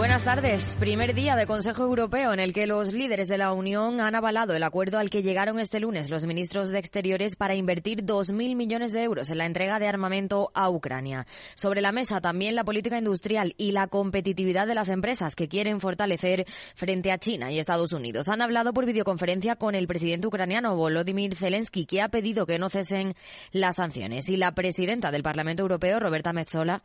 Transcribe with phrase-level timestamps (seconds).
[0.00, 0.78] Buenas tardes.
[0.78, 4.54] Primer día de Consejo Europeo en el que los líderes de la Unión han avalado
[4.54, 8.92] el acuerdo al que llegaron este lunes los ministros de Exteriores para invertir 2.000 millones
[8.92, 11.26] de euros en la entrega de armamento a Ucrania.
[11.54, 15.80] Sobre la mesa también la política industrial y la competitividad de las empresas que quieren
[15.80, 18.28] fortalecer frente a China y Estados Unidos.
[18.28, 22.70] Han hablado por videoconferencia con el presidente ucraniano Volodymyr Zelensky, que ha pedido que no
[22.70, 23.16] cesen
[23.52, 24.30] las sanciones.
[24.30, 26.82] Y la presidenta del Parlamento Europeo, Roberta Metsola,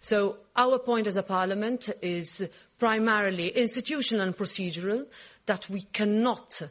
[0.00, 5.06] So our point as a parliament is primarily institutional and procedural,
[5.46, 6.62] that we cannot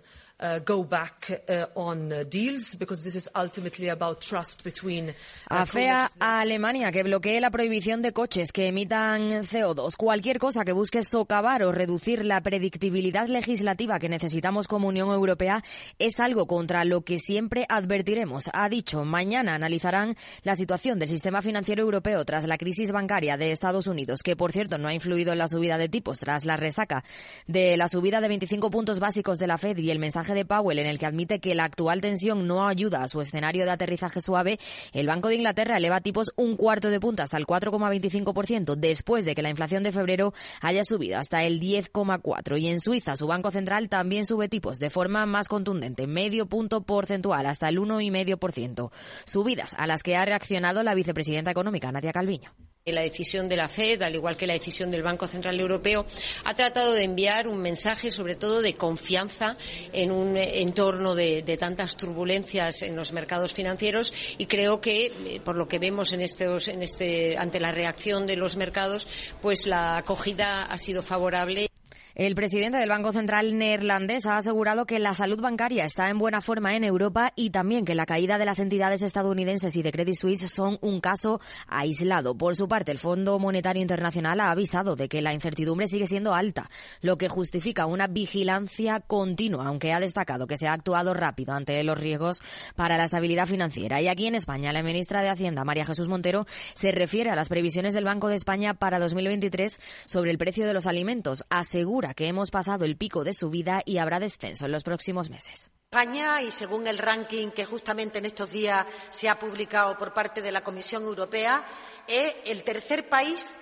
[5.48, 9.96] Afea a Alemania que bloquee la prohibición de coches que emitan CO2.
[9.96, 15.64] Cualquier cosa que busque socavar o reducir la predictibilidad legislativa que necesitamos como Unión Europea
[16.00, 18.50] es algo contra lo que siempre advertiremos.
[18.54, 23.52] Ha dicho, mañana analizarán la situación del sistema financiero europeo tras la crisis bancaria de
[23.52, 26.58] Estados Unidos, que por cierto no ha influido en la subida de tipos tras la
[26.58, 27.06] resaca
[27.48, 30.80] de la subida de 25 puntos básicos de la Fed y el mensaje de Powell
[30.80, 34.22] en el que admite que la actual tensión no ayuda a su escenario de aterrizaje
[34.22, 34.60] suave,
[34.94, 39.36] el Banco de Inglaterra eleva tipos un cuarto de punto hasta el 4,25% después de
[39.36, 42.60] que la inflación de febrero haya subido hasta el 10,4%.
[42.60, 46.82] Y en Suiza su Banco Central también sube tipos de forma más contundente, medio punto
[46.82, 48.92] porcentual hasta el 1,5%.
[49.26, 52.52] Subidas a las que ha reaccionado la vicepresidenta económica Nadia Calviño.
[52.88, 56.06] La decisión de la Fed, al igual que la decisión del Banco Central Europeo,
[56.44, 59.58] ha tratado de enviar un mensaje, sobre todo, de confianza
[59.92, 65.56] en un entorno de, tantas turbulencias en los mercados financieros y creo que, eh, por
[65.56, 69.08] lo que vemos en estos, en este, ante la reacción de los mercados,
[69.42, 71.72] pues la acogida ha sido favorable.
[72.16, 76.40] El presidente del Banco Central neerlandés ha asegurado que la salud bancaria está en buena
[76.40, 80.16] forma en Europa y también que la caída de las entidades estadounidenses y de Credit
[80.16, 82.34] Suisse son un caso aislado.
[82.38, 86.34] Por su parte, el Fondo Monetario Internacional ha avisado de que la incertidumbre sigue siendo
[86.34, 86.70] alta,
[87.02, 91.84] lo que justifica una vigilancia continua, aunque ha destacado que se ha actuado rápido ante
[91.84, 92.42] los riesgos
[92.78, 94.02] para la estabilidad financiera.
[94.02, 96.46] Y aquí en España, la ministra de Hacienda, María Jesús Montero,
[96.76, 100.74] se refiere a las previsiones del Banco de España para 2023 sobre el precio de
[100.74, 101.44] los alimentos.
[101.50, 105.72] Asegura que hemos pasado el pico de subida y habrá descenso en los próximos meses.
[105.92, 110.42] España, y según el ranking que justamente en estos días se ha publicado por parte
[110.42, 111.64] de la Comisión Europea,
[112.08, 113.54] es el tercer país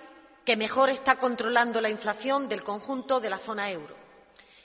[0.44, 3.96] que mejor está controlando la inflación del conjunto de la zona euro.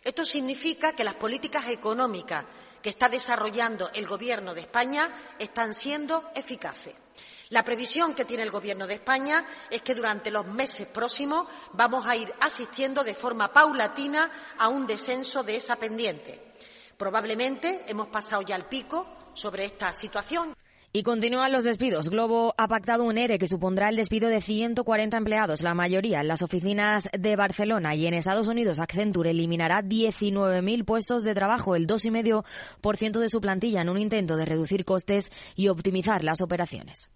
[0.03, 2.45] Esto significa que las políticas económicas
[2.81, 6.95] que está desarrollando el Gobierno de España están siendo eficaces.
[7.49, 12.05] La previsión que tiene el Gobierno de España es que durante los meses próximos vamos
[12.05, 14.29] a ir asistiendo de forma paulatina
[14.59, 16.53] a un descenso de esa pendiente.
[16.95, 20.53] Probablemente hemos pasado ya el pico sobre esta situación.
[20.91, 22.09] Y continúan los despidos.
[22.09, 26.27] Globo ha pactado un ERE que supondrá el despido de 140 empleados, la mayoría en
[26.27, 28.79] las oficinas de Barcelona y en Estados Unidos.
[28.79, 34.45] Accenture eliminará 19.000 puestos de trabajo, el 2,5% de su plantilla, en un intento de
[34.45, 37.11] reducir costes y optimizar las operaciones.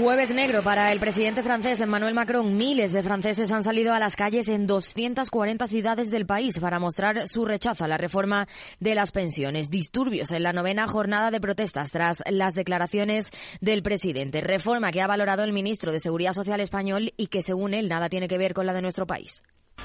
[0.00, 2.56] Jueves negro para el presidente francés Emmanuel Macron.
[2.56, 7.26] Miles de franceses han salido a las calles en 240 ciudades del país para mostrar
[7.26, 8.46] su rechazo a la reforma
[8.78, 9.70] de las pensiones.
[9.70, 14.40] Disturbios en la novena jornada de protestas tras las declaraciones del presidente.
[14.40, 18.08] Reforma que ha valorado el ministro de Seguridad Social español y que según él nada
[18.08, 19.42] tiene que ver con la de nuestro país.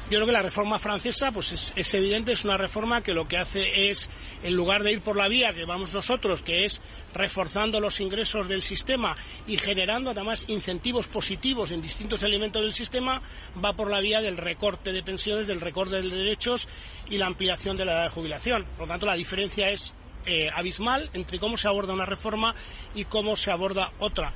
[0.09, 3.38] Yo creo que la reforma francesa, pues es, evidente, es una reforma que lo que
[3.38, 4.09] hace es,
[4.44, 6.81] en lugar de ir por la vía que vamos nosotros, que es
[7.14, 9.16] reforzando los ingresos del sistema
[9.47, 13.22] y generando además incentivos positivos en distintos elementos del sistema,
[13.64, 16.68] va por la vía del recorte de pensiones, del recorte de derechos
[17.09, 18.66] y la ampliación de la edad de jubilación.
[18.78, 22.56] Por lo tanto, la diferencia es eh, abismal entre cómo se aborda una reforma
[22.94, 24.34] y cómo se aborda otra.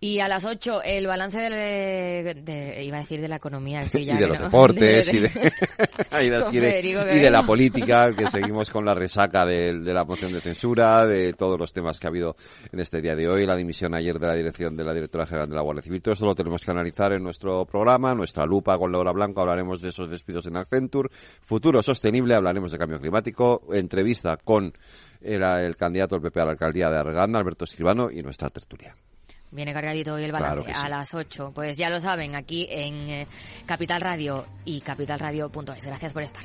[0.00, 3.80] Y a las 8, el balance de, iba a decir de la economía.
[3.92, 5.18] y de los deportes, y,
[6.30, 11.58] de, la política, que seguimos con la resaca de, la moción de censura, de todos
[11.58, 12.36] los temas que ha habido
[12.70, 15.48] en este día de hoy, la dimisión ayer de la dirección de la directora general
[15.48, 16.00] de la Guardia Civil.
[16.00, 19.80] Todo esto lo tenemos que analizar en nuestro programa, nuestra lupa con Laura Blanco, hablaremos
[19.80, 21.08] de esos despidos en Accenture,
[21.40, 24.72] futuro sostenible, hablaremos de cambio climático, entrevista con
[25.20, 28.94] el, el candidato del PP a la alcaldía de Arganda, Alberto Escribano, y nuestra tertulia.
[29.50, 31.52] Viene cargadito hoy el balance a las 8.
[31.54, 33.26] Pues ya lo saben, aquí en eh,
[33.66, 35.86] Capital Radio y capitalradio.es.
[35.86, 36.42] Gracias por estar.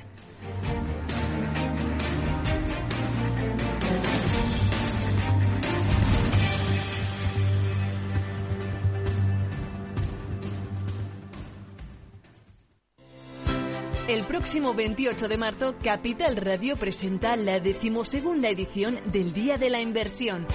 [14.07, 19.79] El próximo 28 de marzo, Capital Radio presenta la decimosegunda edición del Día de la
[19.81, 20.45] Inversión.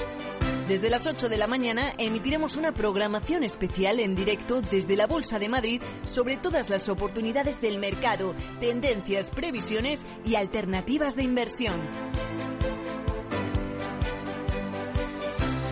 [0.69, 5.39] Desde las 8 de la mañana emitiremos una programación especial en directo desde la Bolsa
[5.39, 12.48] de Madrid sobre todas las oportunidades del mercado, tendencias, previsiones y alternativas de inversión.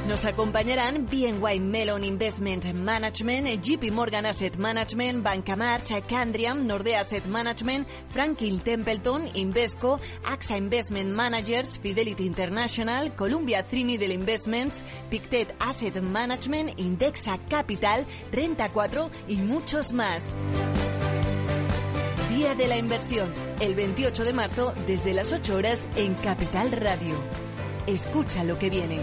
[0.09, 7.27] Nos acompañarán BNY Melon Investment Management, JP Morgan Asset Management, Banca March, Candriam, Nordea Asset
[7.27, 16.79] Management, Franklin Templeton, Invesco, AXA Investment Managers, Fidelity International, Columbia Trinidad Investments, Pictet Asset Management,
[16.79, 20.37] Indexa Capital, Renta 4 y muchos más.
[22.29, 27.17] Día de la Inversión, el 28 de marzo desde las 8 horas en Capital Radio.
[27.89, 29.01] Escucha lo que viene.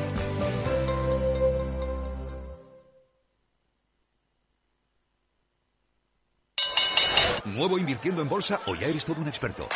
[7.54, 9.70] ¿Nuevo invirtiendo en bolsa o ya eres todo un experto?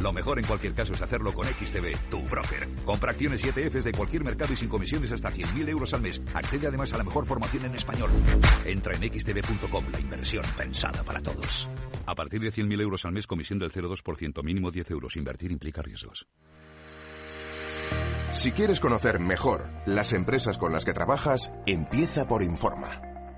[0.00, 2.68] Lo mejor en cualquier caso es hacerlo con XTB, tu broker.
[2.84, 6.22] Compra acciones y ETFs de cualquier mercado y sin comisiones hasta 100.000 euros al mes.
[6.32, 8.10] Accede además a la mejor formación en español.
[8.64, 11.68] Entra en xtb.com, la inversión pensada para todos.
[12.06, 15.16] A partir de 100.000 euros al mes, comisión del 0,2%, mínimo 10 euros.
[15.16, 16.28] Invertir implica riesgos.
[18.30, 23.15] Si quieres conocer mejor las empresas con las que trabajas, empieza por Informa.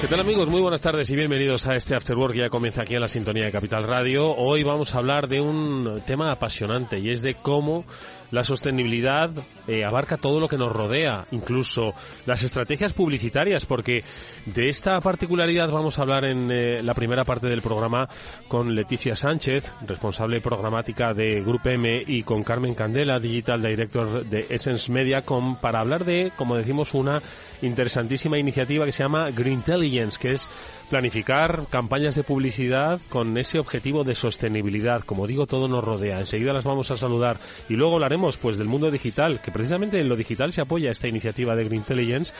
[0.00, 0.48] ¿Qué tal amigos?
[0.48, 3.08] Muy buenas tardes y bienvenidos a este After Work que ya comienza aquí en la
[3.08, 4.34] sintonía de Capital Radio.
[4.34, 7.84] Hoy vamos a hablar de un tema apasionante y es de cómo
[8.30, 9.30] la sostenibilidad
[9.66, 11.92] eh, abarca todo lo que nos rodea, incluso
[12.26, 14.04] las estrategias publicitarias, porque
[14.46, 18.08] de esta particularidad vamos a hablar en eh, la primera parte del programa
[18.48, 24.46] con Leticia Sánchez, responsable programática de Grupo M, y con Carmen Candela, Digital Director de
[24.50, 25.22] Essence Media,
[25.60, 27.20] para hablar de, como decimos, una
[27.62, 30.48] interesantísima iniciativa que se llama Green Intelligence, que es
[30.90, 35.02] planificar campañas de publicidad con ese objetivo de sostenibilidad.
[35.04, 36.18] Como digo, todo nos rodea.
[36.18, 37.38] Enseguida las vamos a saludar
[37.68, 41.08] y luego hablaremos pues del mundo digital, que precisamente en lo digital se apoya esta
[41.08, 42.34] iniciativa de Green Intelligence.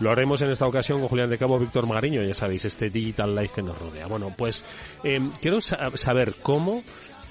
[0.00, 3.34] Lo haremos en esta ocasión con Julián de Cabo, Víctor Magariño, ya sabéis, este Digital
[3.34, 4.06] Life que nos rodea.
[4.06, 4.64] Bueno, pues
[5.04, 6.82] eh, quiero saber cómo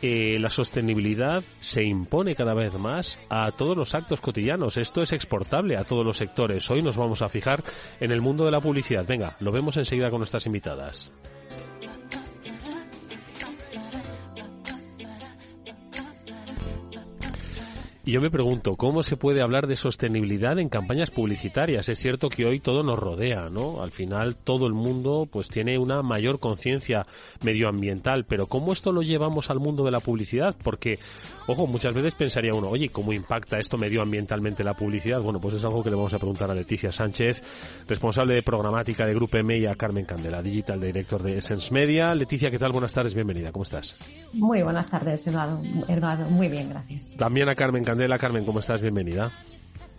[0.01, 4.77] eh, la sostenibilidad se impone cada vez más a todos los actos cotidianos.
[4.77, 6.69] Esto es exportable a todos los sectores.
[6.69, 7.63] Hoy nos vamos a fijar
[7.99, 9.05] en el mundo de la publicidad.
[9.07, 11.19] Venga, lo vemos enseguida con nuestras invitadas.
[18.11, 21.87] Y yo me pregunto, ¿cómo se puede hablar de sostenibilidad en campañas publicitarias?
[21.87, 23.81] Es cierto que hoy todo nos rodea, ¿no?
[23.81, 27.05] Al final todo el mundo pues tiene una mayor conciencia
[27.45, 30.57] medioambiental, pero ¿cómo esto lo llevamos al mundo de la publicidad?
[30.61, 30.99] Porque,
[31.47, 35.21] ojo, muchas veces pensaría uno, oye, ¿cómo impacta esto medioambientalmente la publicidad?
[35.21, 37.41] Bueno, pues es algo que le vamos a preguntar a Leticia Sánchez,
[37.87, 42.13] responsable de programática de Grupo M y a Carmen Candela, Digital Director de Essence Media.
[42.13, 42.73] Leticia, ¿qué tal?
[42.73, 43.95] Buenas tardes, bienvenida, ¿cómo estás?
[44.33, 45.61] Muy buenas tardes, Eduardo.
[45.87, 47.09] Eduardo muy bien, gracias.
[47.15, 48.00] También a Carmen Candela.
[48.19, 48.81] Carmen, ¿cómo estás?
[48.81, 49.31] Bienvenida.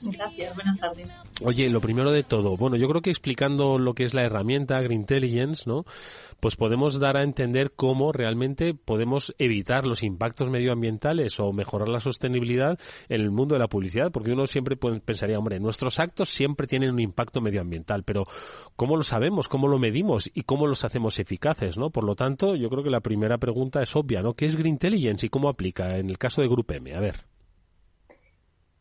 [0.05, 1.15] Gracias, buenas tardes.
[1.45, 4.81] Oye, lo primero de todo, bueno, yo creo que explicando lo que es la herramienta
[4.81, 5.85] Green Intelligence, ¿no?
[6.41, 12.01] Pues podemos dar a entender cómo realmente podemos evitar los impactos medioambientales o mejorar la
[12.01, 16.67] sostenibilidad en el mundo de la publicidad, porque uno siempre pensaría, hombre, nuestros actos siempre
[16.67, 18.25] tienen un impacto medioambiental, pero
[18.75, 19.47] ¿cómo lo sabemos?
[19.47, 20.29] ¿Cómo lo medimos?
[20.35, 21.91] ¿Y cómo los hacemos eficaces, no?
[21.91, 24.35] Por lo tanto, yo creo que la primera pregunta es obvia, ¿no?
[24.35, 26.93] ¿Qué es Green Intelligence y cómo aplica en el caso de Grupo M?
[26.93, 27.32] A ver.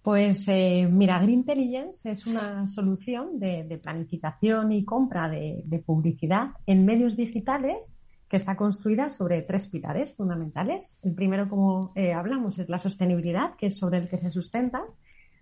[0.01, 6.85] Pues eh, mira, Green Intelligence es una solución de, planificación y compra de, publicidad en
[6.85, 7.95] medios digitales
[8.27, 10.99] que está construida sobre tres pilares fundamentales.
[11.03, 14.81] El primero, como eh, hablamos, es la sostenibilidad, que es sobre el que se sustenta,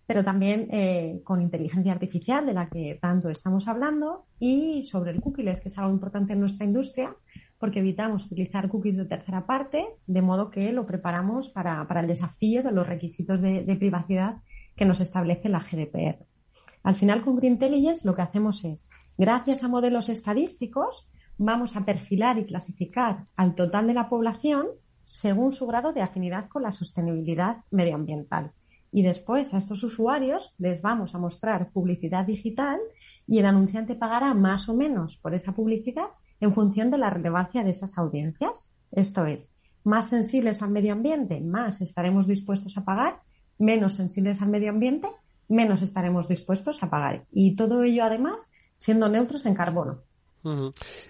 [0.05, 5.21] pero también eh, con inteligencia artificial, de la que tanto estamos hablando, y sobre el
[5.21, 7.15] cookies, que es algo importante en nuestra industria,
[7.59, 12.63] porque evitamos utilizar cookies de tercera parte, de modo que lo preparamos para, el desafío
[12.63, 14.37] de los requisitos de privacidad
[14.79, 16.25] que nos establece la GDPR.
[16.83, 17.59] Al final, con Green
[18.05, 21.05] lo que hacemos es, gracias a modelos estadísticos,
[21.37, 24.67] vamos a perfilar y clasificar al total de la población
[25.03, 28.53] según su grado de afinidad con la sostenibilidad medioambiental.
[28.89, 32.79] Y después a estos usuarios les vamos a mostrar publicidad digital
[33.27, 36.07] y el anunciante pagará más o menos por esa publicidad
[36.39, 38.65] en función de la relevancia de esas audiencias.
[38.93, 43.19] Esto es, más sensibles al medio ambiente, más estaremos dispuestos a pagar
[43.59, 45.07] menos sensibles al medio ambiente,
[45.47, 47.25] menos estaremos dispuestos a pagar.
[47.31, 49.99] Y todo ello, además, siendo neutros en carbono.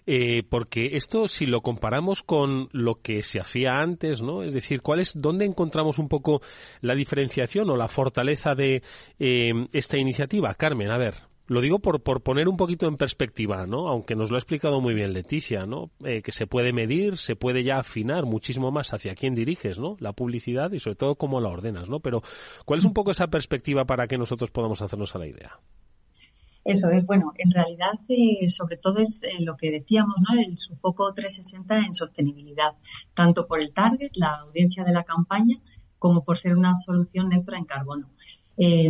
[0.07, 4.43] Eh, porque esto, si lo comparamos con lo que se hacía antes, ¿no?
[4.43, 6.41] Es decir, ¿cuál es, ¿dónde encontramos un poco
[6.81, 8.81] la diferenciación o la fortaleza de
[9.19, 10.53] eh, esta iniciativa?
[10.55, 11.28] Carmen, a ver.
[11.49, 13.87] Lo digo por, por poner un poquito en perspectiva, ¿no?
[13.87, 15.89] Aunque nos lo ha explicado muy bien Leticia, ¿no?
[16.05, 19.97] Eh, que se puede medir, se puede ya afinar muchísimo más hacia quién diriges, ¿no?
[19.99, 22.01] La publicidad y sobre todo cómo la ordenas, ¿no?
[22.01, 22.21] Pero,
[22.65, 25.59] ¿cuál es un poco esa perspectiva para que nosotros podamos hacernos a la idea?
[26.63, 30.39] Eso es, bueno, en realidad eh, sobre todo es eh, lo que decíamos, ¿no?
[30.39, 32.73] El, su foco 360 en sostenibilidad,
[33.15, 35.57] tanto por el target, la audiencia de la campaña,
[35.97, 38.07] como por ser una solución neutra en carbono.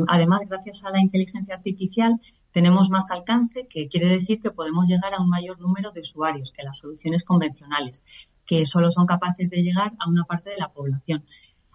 [0.07, 2.19] además, gracias a la inteligencia artificial,
[2.51, 6.51] tenemos más alcance, que quiere decir que podemos llegar a un mayor número de usuarios
[6.51, 8.03] que las soluciones convencionales,
[8.45, 11.23] que solo son capaces de llegar a una parte de la población.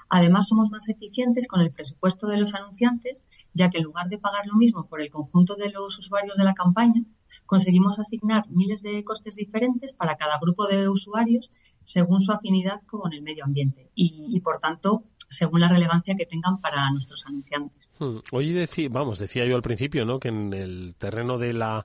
[0.08, 4.18] Además, somos más eficientes con el presupuesto de los anunciantes, ya que en lugar de
[4.18, 7.02] pagar lo mismo por el conjunto de los usuarios de la campaña,
[7.46, 11.50] conseguimos asignar miles de costes diferentes para cada grupo de usuarios
[11.82, 13.90] según su afinidad con el medio ambiente.
[13.94, 17.88] Y, y por tanto, según la relevancia que tengan para nuestros anunciantes.
[17.98, 18.18] Hmm.
[18.32, 20.18] Hoy vamos, decía yo al principio, ¿no?
[20.18, 21.84] Que en el terreno de la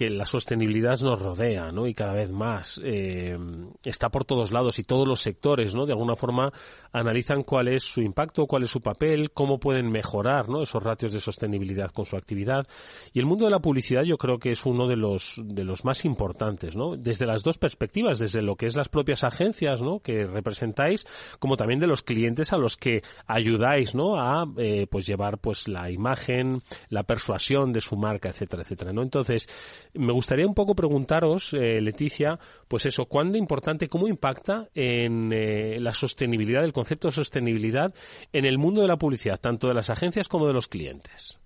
[0.00, 1.86] que la sostenibilidad nos rodea, ¿no?
[1.86, 3.36] Y cada vez más eh,
[3.84, 5.84] está por todos lados y todos los sectores, ¿no?
[5.84, 6.50] De alguna forma
[6.90, 10.62] analizan cuál es su impacto, cuál es su papel, cómo pueden mejorar, ¿no?
[10.62, 12.66] Esos ratios de sostenibilidad con su actividad.
[13.12, 15.84] Y el mundo de la publicidad yo creo que es uno de los de los
[15.84, 16.96] más importantes, ¿no?
[16.96, 20.00] Desde las dos perspectivas, desde lo que es las propias agencias, ¿no?
[20.00, 21.06] Que representáis,
[21.38, 24.16] como también de los clientes a los que ayudáis, ¿no?
[24.16, 29.02] A eh, pues llevar pues la imagen, la persuasión de su marca, etcétera, etcétera, ¿no?
[29.02, 29.46] Entonces
[29.94, 35.78] me gustaría un poco preguntaros, eh, Leticia, pues eso, ¿cuándo importante, cómo impacta en eh,
[35.80, 37.92] la sostenibilidad, el concepto de sostenibilidad
[38.32, 41.40] en el mundo de la publicidad, tanto de las agencias como de los clientes?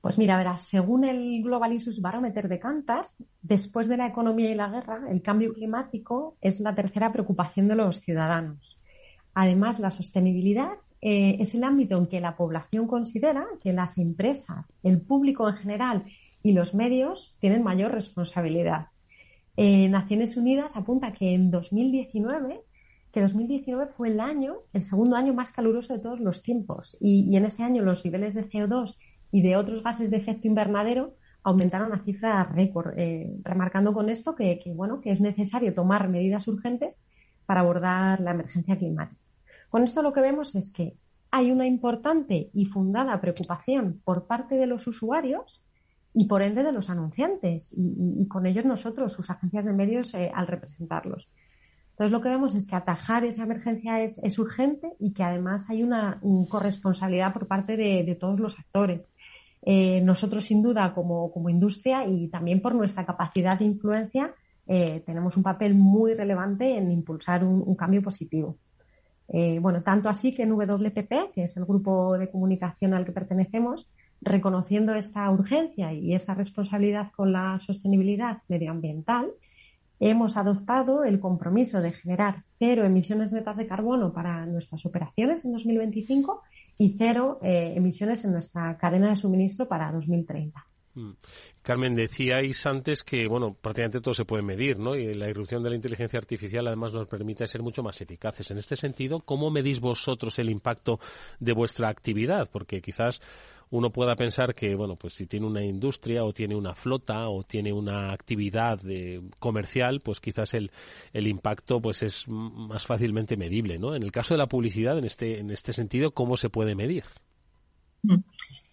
[0.00, 3.06] Pues mira, verás, según el Global Issues Barometer de Cantar,
[3.40, 7.76] después de la economía y la guerra, el cambio climático es la tercera preocupación de
[7.76, 8.78] los ciudadanos.
[9.32, 14.72] Además, la sostenibilidad eh, es el ámbito en que la población considera que las empresas,
[14.82, 16.04] el público en general
[16.44, 18.88] y los medios tienen mayor responsabilidad.
[19.56, 22.60] Eh, Naciones Unidas apunta que en 2019
[23.14, 26.96] que 2019 fue el año, el segundo año más caluroso de todos los tiempos.
[27.00, 28.98] Y, en ese año los niveles de CO2
[29.30, 34.34] y de otros gases de efecto invernadero aumentaron a cifras récord, eh, remarcando con esto
[34.34, 37.00] que, bueno, que es necesario tomar medidas urgentes
[37.46, 39.20] para abordar la emergencia climática.
[39.70, 40.96] Con esto lo que vemos es que
[41.30, 45.63] hay una importante y fundada preocupación por parte de los usuarios
[46.14, 50.30] y por ende de los anunciantes y, con ellos nosotros, sus agencias de medios, eh,
[50.32, 51.28] al representarlos.
[51.90, 55.82] Entonces lo que vemos es que atajar esa emergencia es, urgente y que además hay
[55.82, 59.12] una, corresponsabilidad por parte de, todos los actores.
[59.62, 64.32] Eh, nosotros, sin duda, como, industria y también por nuestra capacidad de influencia,
[64.66, 68.56] eh, tenemos un papel muy relevante en impulsar un, cambio positivo.
[69.60, 73.88] bueno, tanto así que en WPP, que es el grupo de comunicación al que pertenecemos,
[74.24, 79.30] reconociendo esta urgencia y esta responsabilidad con la sostenibilidad medioambiental,
[80.00, 85.52] hemos adoptado el compromiso de generar cero emisiones netas de carbono para nuestras operaciones en
[85.52, 86.42] 2025
[86.78, 90.66] y cero eh, emisiones en nuestra cadena de suministro para 2030.
[90.94, 91.12] Mm.
[91.62, 94.94] Carmen, decíais antes que, bueno, prácticamente todo se puede medir, ¿no?
[94.94, 98.50] Y la irrupción de la inteligencia artificial además nos permite ser mucho más eficaces.
[98.50, 101.00] En este sentido, ¿cómo medís vosotros el impacto
[101.40, 102.48] de vuestra actividad?
[102.52, 103.20] Porque quizás
[103.70, 107.42] uno pueda pensar que, bueno, pues si tiene una industria o tiene una flota o
[107.42, 108.80] tiene una actividad
[109.38, 110.70] comercial, pues quizás el,
[111.12, 113.94] el impacto pues es más fácilmente medible, ¿no?
[113.94, 117.04] En el caso de la publicidad, en este, en este sentido, ¿cómo se puede medir?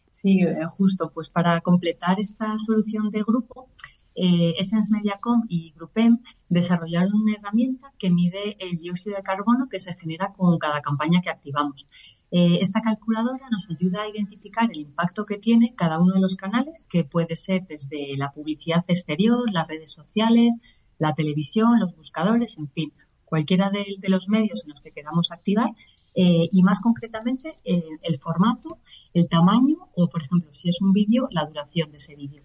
[0.09, 3.69] Sí, eh, justo, pues para completar esta solución de grupo,
[4.13, 6.19] eh, Essence Mediacom y Grupem
[6.49, 11.21] desarrollaron una herramienta que mide el dióxido de carbono que se genera con cada campaña
[11.21, 11.87] que activamos.
[12.33, 16.37] Eh, esta calculadora nos ayuda a identificar el impacto que tiene cada uno de los
[16.37, 20.55] canales, que puede ser desde la publicidad exterior, las redes sociales,
[20.97, 22.93] la televisión, los buscadores, en fin,
[23.25, 25.71] cualquiera de, los medios en los que queramos activar
[26.15, 28.79] eh, y más concretamente eh, el formato,
[29.13, 32.43] el tamaño o, por ejemplo, si es un vídeo, la duración de ese vídeo.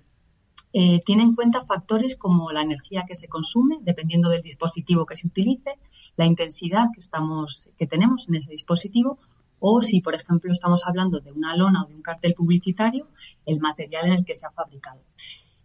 [1.06, 5.28] tiene en cuenta factores como la energía que se consume, dependiendo del dispositivo que se
[5.28, 5.78] utilice,
[6.16, 9.18] la intensidad que, estamos, que tenemos en ese dispositivo
[9.60, 13.08] o si, por ejemplo, estamos hablando de una lona o de un cartel publicitario,
[13.44, 15.00] el material en el que se ha fabricado.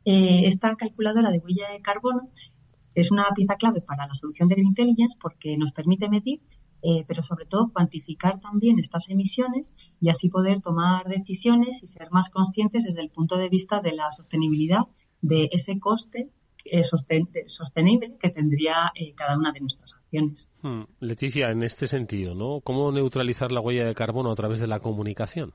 [0.06, 2.30] Eh, esta calculadora de huella de carbono
[2.96, 6.42] es una pieza clave para la solución de Green Intelligence porque nos permite medir
[6.84, 9.70] eh, pero sobre todo cuantificar también estas emisiones
[10.00, 13.92] y así poder tomar decisiones y ser más conscientes desde el punto de vista de
[13.92, 14.82] la sostenibilidad
[15.22, 16.30] de ese coste
[16.66, 20.48] eh, sostenible que tendría eh, cada una de nuestras acciones.
[20.62, 20.84] Hmm.
[21.00, 22.62] Leticia, en este sentido, ¿no?
[22.62, 25.54] ¿Cómo neutralizar la huella de carbono a través de la comunicación?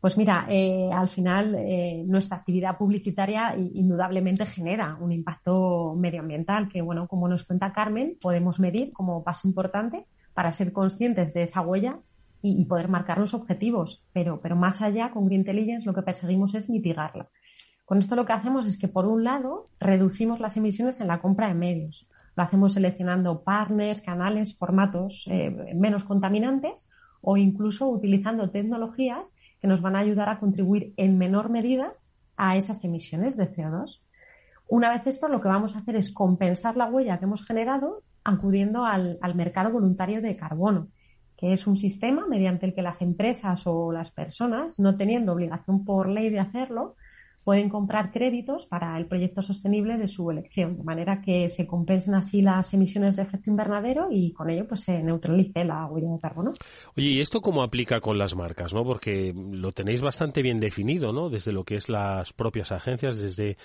[0.00, 1.56] Pues mira, eh, al final
[2.06, 8.60] nuestra actividad publicitaria indudablemente genera un impacto medioambiental que, bueno, como nos cuenta Carmen, podemos
[8.60, 10.04] medir como paso importante
[10.34, 12.00] para ser conscientes de esa huella
[12.42, 14.02] y, y poder marcar los objetivos.
[14.12, 17.30] Pero, pero más allá, con Green Intelligence lo que perseguimos es mitigarla.
[17.84, 21.20] Con esto lo que hacemos es que, por un lado, reducimos las emisiones en la
[21.20, 22.08] compra de medios.
[22.34, 26.88] Lo hacemos seleccionando partners, canales, formatos eh, menos contaminantes
[27.20, 31.92] o incluso utilizando tecnologías que nos van a ayudar a contribuir en menor medida
[32.36, 34.00] a esas emisiones de CO2.
[34.66, 38.02] Una vez esto, lo que vamos a hacer es compensar la huella que hemos generado
[38.24, 40.88] acudiendo al, al mercado voluntario de carbono,
[41.36, 45.84] que es un sistema mediante el que las empresas o las personas, no teniendo obligación
[45.84, 46.96] por ley de hacerlo,
[47.44, 52.14] pueden comprar créditos para el proyecto sostenible de su elección, de manera que se compensen
[52.14, 56.20] así las emisiones de efecto invernadero y con ello pues se neutralice la huella de
[56.20, 56.52] carbono.
[56.96, 58.82] Oye, ¿y esto cómo aplica con las marcas, no?
[58.82, 61.28] Porque lo tenéis bastante bien definido, ¿no?
[61.28, 63.56] Desde lo que es las propias agencias, desde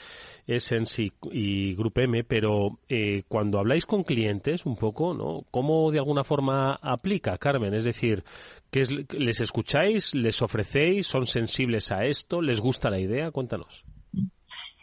[0.45, 5.45] Essence y, Group M, pero eh, cuando habláis con clientes un poco, ¿no?
[5.51, 7.73] ¿Cómo de alguna forma aplica, Carmen?
[7.73, 8.23] Es decir,
[8.71, 10.13] ¿qué ¿les escucháis?
[10.13, 11.07] ¿Les ofrecéis?
[11.07, 12.41] ¿Son sensibles a esto?
[12.41, 13.31] ¿Les gusta la idea?
[13.31, 13.85] Cuéntanos.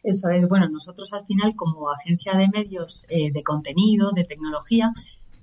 [0.03, 4.93] Eso es, bueno, nosotros al final como agencia de medios eh, de contenido, de tecnología,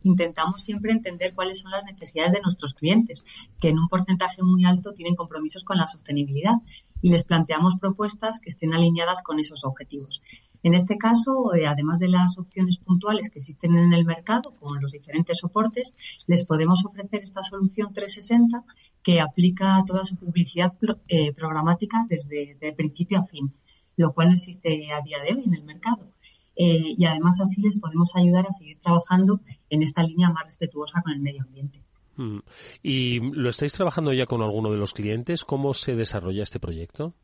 [0.04, 3.24] intentamos siempre entender cuáles son las necesidades de nuestros clientes,
[3.60, 6.56] que en un porcentaje muy alto tienen compromisos con la sostenibilidad
[7.02, 10.22] y les planteamos propuestas que estén alineadas con esos objetivos.
[10.64, 14.82] En este caso, eh, además de las opciones puntuales que existen en el mercado, con
[14.82, 15.94] los diferentes soportes,
[16.26, 18.64] les podemos ofrecer esta solución 360
[19.04, 20.74] que aplica toda su publicidad
[21.08, 23.54] eh, programática desde principio a fin,
[23.98, 26.08] lo cual no existe a día de hoy en el mercado.
[26.56, 31.02] Eh, y además así les podemos ayudar a seguir trabajando en esta línea más respetuosa
[31.02, 31.82] con el medio ambiente.
[32.16, 32.40] Mm.
[32.84, 35.46] ¿Y lo estáis trabajando ya con alguno de los clientes?
[35.46, 37.16] ¿Cómo se desarrolla este proyecto?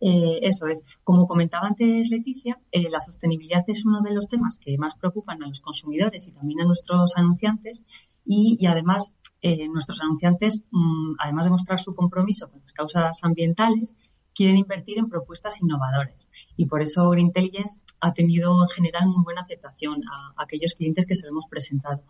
[0.00, 0.84] Eh, eso es.
[1.02, 5.42] Como comentaba antes Leticia, eh, la sostenibilidad es uno de los temas que más preocupan
[5.42, 7.82] a los consumidores y también a nuestros anunciantes.
[8.26, 13.94] Y, además, nuestros anunciantes, mm, además de mostrar su compromiso con las causas ambientales,
[14.34, 19.24] quieren invertir en propuestas innovadoras y por eso Green Intelligence ha tenido en general muy
[19.24, 22.02] buena aceptación a, aquellos clientes que se lo hemos presentado.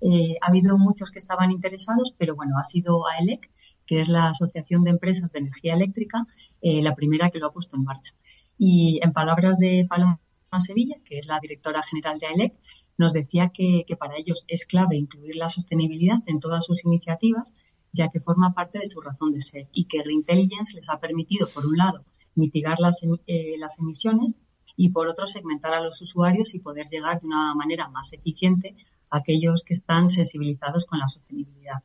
[0.00, 3.50] Eh, ha habido muchos que estaban interesados, pero bueno, ha sido AELEC,
[3.90, 6.24] que es la Asociación de Empresas de Energía Eléctrica,
[6.62, 8.14] eh, la primera que lo ha puesto en marcha.
[8.56, 10.20] Y en palabras de Paloma
[10.60, 12.54] Sevilla, que es la directora general de AELEC,
[12.98, 17.52] nos decía que, para ellos es clave incluir la sostenibilidad en todas sus iniciativas,
[17.90, 21.00] ya que forma parte de su razón de ser y que Green Intelligence les ha
[21.00, 22.04] permitido, por un lado,
[22.36, 24.36] mitigar las, eh, las emisiones
[24.76, 28.76] y por otro segmentar a los usuarios y poder llegar de una manera más eficiente
[29.10, 31.82] a aquellos que están sensibilizados con la sostenibilidad.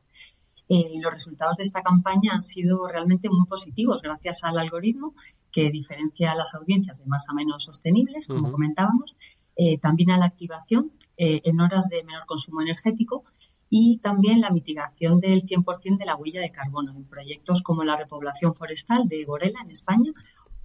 [0.68, 5.14] Eh, los resultados de esta campaña han sido realmente muy positivos gracias al algoritmo
[5.52, 9.16] que diferencia a las audiencias de más a menos sostenibles, como comentábamos,
[9.56, 13.24] eh, también a la activación en horas de menor consumo energético
[13.68, 17.96] y también la mitigación del 100% de la huella de carbono en proyectos como la
[17.96, 20.12] repoblación forestal de Borela en España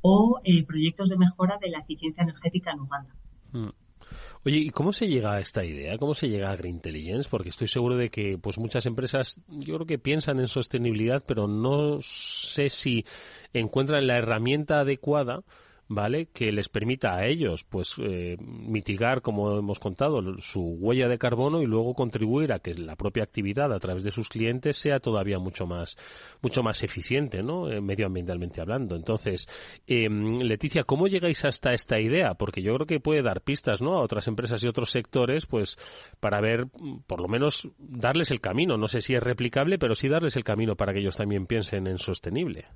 [0.01, 3.15] o eh, proyectos de mejora de la eficiencia energética en Uganda.
[3.51, 3.69] Mm.
[4.43, 5.99] Oye, ¿y cómo se llega a esta idea?
[5.99, 7.29] ¿Cómo se llega a Green Intelligence?
[7.29, 11.47] Porque estoy seguro de que pues muchas empresas yo creo que piensan en sostenibilidad, pero
[11.47, 13.05] no sé si
[13.53, 15.43] encuentran la herramienta adecuada
[15.91, 16.27] ¿vale?
[16.27, 21.61] Que les permita a ellos, pues, eh, mitigar, como hemos contado, su huella de carbono
[21.61, 25.37] y luego contribuir a que la propia actividad a través de sus clientes sea todavía
[25.37, 25.97] mucho más,
[26.41, 27.69] mucho más eficiente, ¿no?
[27.69, 28.95] Eh, medioambientalmente hablando.
[28.95, 29.47] Entonces,
[29.85, 32.35] em, Leticia, ¿cómo llegáis hasta esta idea?
[32.35, 33.97] Porque yo creo que puede dar pistas, ¿no?
[33.97, 35.77] A otras empresas y otros sectores, pues,
[36.21, 36.67] para ver,
[37.05, 38.77] por lo menos, darles el camino.
[38.77, 41.87] No sé si es replicable, pero sí darles el camino para que ellos también piensen
[41.87, 42.67] en sostenible.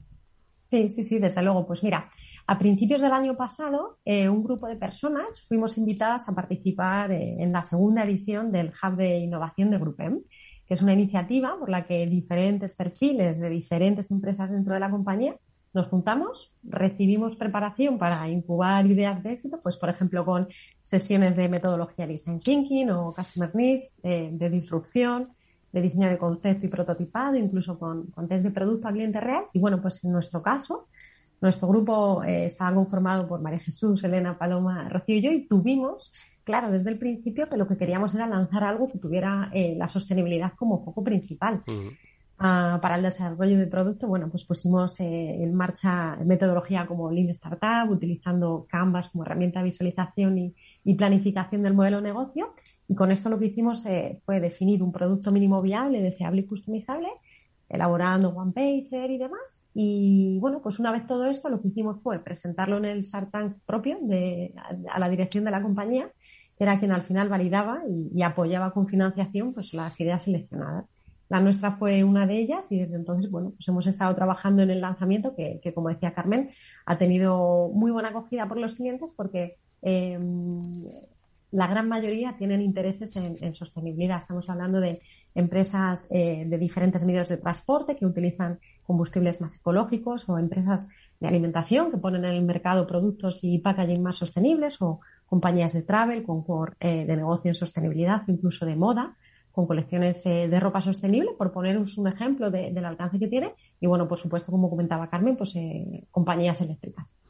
[0.66, 1.66] Sí, sí, sí, desde luego.
[1.66, 2.10] Pues mira,
[2.48, 7.36] a principios del año pasado, eh, un grupo de personas fuimos invitadas a participar eh,
[7.40, 10.22] en la segunda edición del Hub de Innovación de Grupem,
[10.68, 14.90] que es una iniciativa por la que diferentes perfiles de diferentes empresas dentro de la
[14.90, 15.36] compañía
[15.76, 20.48] nos juntamos, recibimos preparación para incubar ideas de éxito, pues por ejemplo con
[20.82, 25.34] sesiones de metodología Design Thinking o Customer Needs, eh, de disrupción,
[25.74, 29.44] de diseño de concepto y prototipado, incluso con, con test de producto al cliente real.
[29.52, 30.88] Y bueno, pues en nuestro caso,
[31.46, 36.12] nuestro grupo eh, estaba conformado por María Jesús, Elena, Paloma, Rocío y yo y tuvimos
[36.44, 39.88] claro desde el principio que lo que queríamos era lanzar algo que tuviera eh, la
[39.88, 41.64] sostenibilidad como foco principal.
[42.38, 47.30] Ah, para el desarrollo de producto, bueno, pues pusimos eh, en marcha metodología como Lean
[47.30, 52.54] Startup, utilizando Canvas como herramienta de visualización y, y planificación del modelo de negocio.
[52.88, 56.46] Y con esto lo que hicimos eh, fue definir un producto mínimo viable, deseable y
[56.46, 57.08] customizable
[57.70, 59.70] elaborando one pager y demás.
[59.74, 63.32] Y bueno, pues una vez todo esto, lo que hicimos fue presentarlo en el Shark
[63.32, 64.54] Tank propio de,
[64.92, 66.10] a, la dirección de la compañía,
[66.58, 70.86] que era quien al final validaba y, apoyaba con financiación pues las ideas seleccionadas.
[71.28, 74.70] La nuestra fue una de ellas y desde entonces, bueno, pues hemos estado trabajando en
[74.70, 76.52] el lanzamiento que, que como decía Carmen,
[76.86, 80.18] ha tenido muy buena acogida por los clientes porque eh,
[81.56, 84.18] la gran mayoría tienen intereses en, sostenibilidad.
[84.18, 85.02] Estamos hablando de
[85.34, 91.28] empresas eh, de diferentes medios de transporte que utilizan combustibles más ecológicos o empresas de
[91.30, 96.24] alimentación que ponen en el mercado productos y packaging más sostenibles o compañías de travel
[96.24, 99.16] con core eh, de negocio en sostenibilidad, incluso de moda,
[99.54, 103.54] con colecciones eh, de ropa sostenible, por poneros un ejemplo del alcance que tiene.
[103.80, 105.54] Y bueno, por supuesto, como comentaba Carmen, pues
[106.12, 107.22] compañías eléctricas.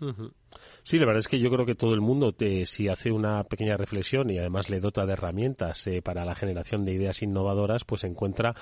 [0.83, 3.43] Sí, la verdad es que yo creo que todo el mundo, te, si hace una
[3.43, 7.83] pequeña reflexión y además le dota de herramientas eh, para la generación de ideas innovadoras,
[7.85, 8.53] pues encuentra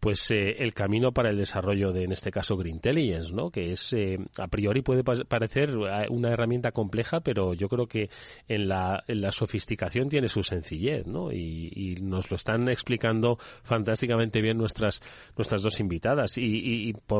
[0.00, 3.50] pues eh, el camino para el desarrollo de, en este caso, Green Intelligence, ¿no?
[3.50, 5.76] Que es, eh, a priori puede parecer
[6.08, 8.08] una herramienta compleja, pero yo creo que
[8.48, 11.30] en la, sofisticación tiene su sencillez, ¿no?
[11.30, 15.00] Y, y, nos lo están explicando fantásticamente bien nuestras,
[15.36, 16.36] nuestras dos invitadas.
[16.38, 17.19] Y, y por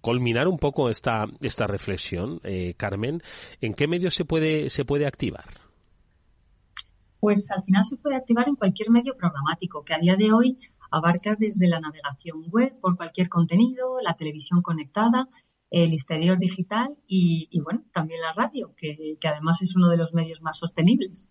[0.00, 2.40] culminar un poco esta, esta reflexión,
[2.76, 3.22] Carmen,
[3.60, 5.44] ¿En qué medio se puede, se puede activar?
[7.20, 10.58] Pues al final se puede activar en cualquier medio programático, que a día de hoy
[10.90, 15.28] abarca desde la navegación web por cualquier contenido, la televisión conectada,
[15.70, 20.14] el exterior digital y, bueno, también la radio, que, que además es uno de los
[20.14, 21.28] medios más sostenibles.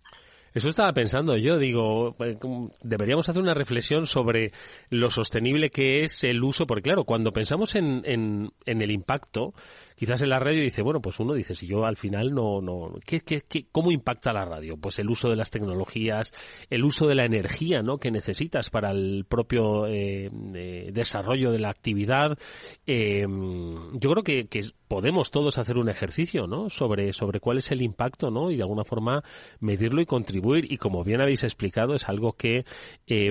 [0.57, 2.35] Eso estaba pensando yo, digo, eh,
[2.81, 4.51] deberíamos hacer una reflexión sobre
[4.89, 9.53] lo sostenible que es el uso, porque claro, cuando pensamos en, en, en el impacto,
[9.97, 12.93] quizás en la radio dice, bueno, pues uno dice, si yo al final no, no,
[13.05, 14.77] ¿qué, qué, qué, cómo impacta la radio?
[14.77, 16.33] Pues el uso de las tecnologías,
[16.69, 17.97] el uso de la energía, ¿no?
[17.97, 22.37] Que necesitas para el propio eh, eh, desarrollo de la actividad.
[22.85, 23.25] Eh,
[23.93, 24.47] yo creo que,
[24.87, 26.69] podemos todos hacer un ejercicio, ¿no?
[26.69, 28.51] Sobre, sobre cuál es el impacto, ¿no?
[28.51, 29.21] Y de alguna forma
[29.59, 30.71] medirlo y contribuir.
[30.71, 32.63] Y como bien habéis explicado, es algo que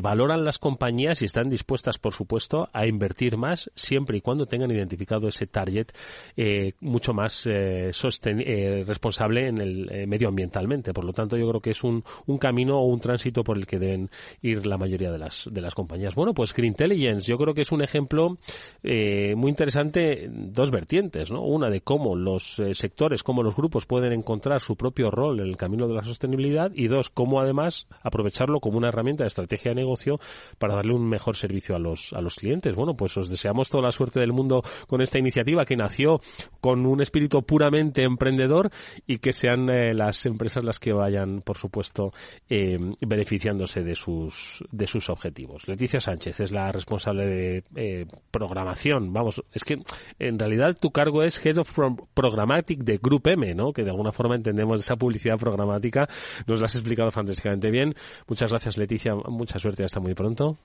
[0.02, 4.70] valoran las compañías y están dispuestas, por supuesto, a invertir más siempre y cuando tengan
[4.70, 5.92] identificado ese target
[6.36, 10.92] eh, mucho más eh, eh, responsable en el medioambientalmente.
[10.92, 13.66] Por lo tanto, yo creo que es un, un, camino o un tránsito por el
[13.66, 14.10] que deben
[14.42, 16.14] ir la mayoría de las, de las compañías.
[16.14, 18.38] Bueno, pues Green Intelligence, yo creo que es un ejemplo
[18.82, 21.42] muy interesante, dos vertientes, ¿no?
[21.42, 25.56] Una de cómo los sectores, cómo los grupos pueden encontrar su propio rol en el
[25.56, 29.76] camino de la sostenibilidad y dos, cómo además aprovecharlo como una herramienta de estrategia de
[29.76, 30.18] negocio
[30.58, 32.74] para darle un mejor servicio a los, a los clientes.
[32.74, 36.20] Bueno, pues os deseamos toda la suerte del mundo con esta iniciativa que nació
[36.60, 38.70] con un espíritu puramente emprendedor
[39.06, 42.12] y que sean eh, las empresas las que vayan, por supuesto,
[42.48, 45.68] eh, beneficiándose de sus, de sus objetivos.
[45.68, 49.12] Leticia Sánchez es la responsable de eh, programación.
[49.12, 49.78] Vamos, es que
[50.18, 51.78] en realidad tu cargo es Head of
[52.14, 53.72] Programmatic de Group M, ¿no?
[53.72, 56.08] Que de alguna forma entendemos esa publicidad programática.
[56.46, 57.94] Nos la has explicado fantásticamente bien.
[58.26, 59.14] Muchas gracias, Leticia.
[59.14, 59.84] Mucha suerte.
[59.84, 60.56] Hasta muy pronto.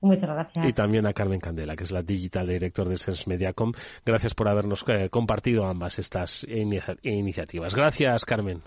[0.00, 0.66] Muchas gracias.
[0.66, 3.72] Y también a Carmen Candela, que es la Digital Director de Sense Mediacom.
[4.04, 6.46] Gracias por habernos eh, compartido ambas estas
[7.02, 7.74] iniciativas.
[7.74, 8.62] Gracias, Carmen.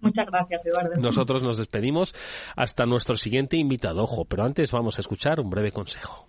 [0.00, 1.00] Muchas gracias, Eduardo.
[1.00, 2.14] Nosotros nos despedimos
[2.54, 4.02] hasta nuestro siguiente invitado.
[4.02, 6.28] Ojo, pero antes vamos a escuchar un breve consejo.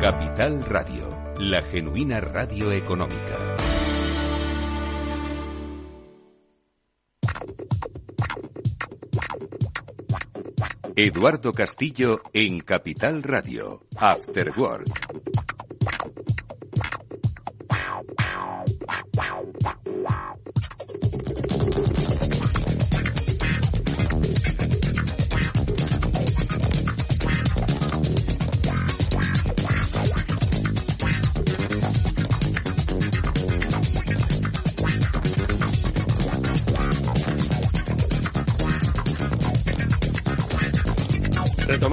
[0.00, 3.56] Capital Radio, la genuina radio económica.
[10.94, 15.45] Eduardo Castillo en Capital Radio, After Work.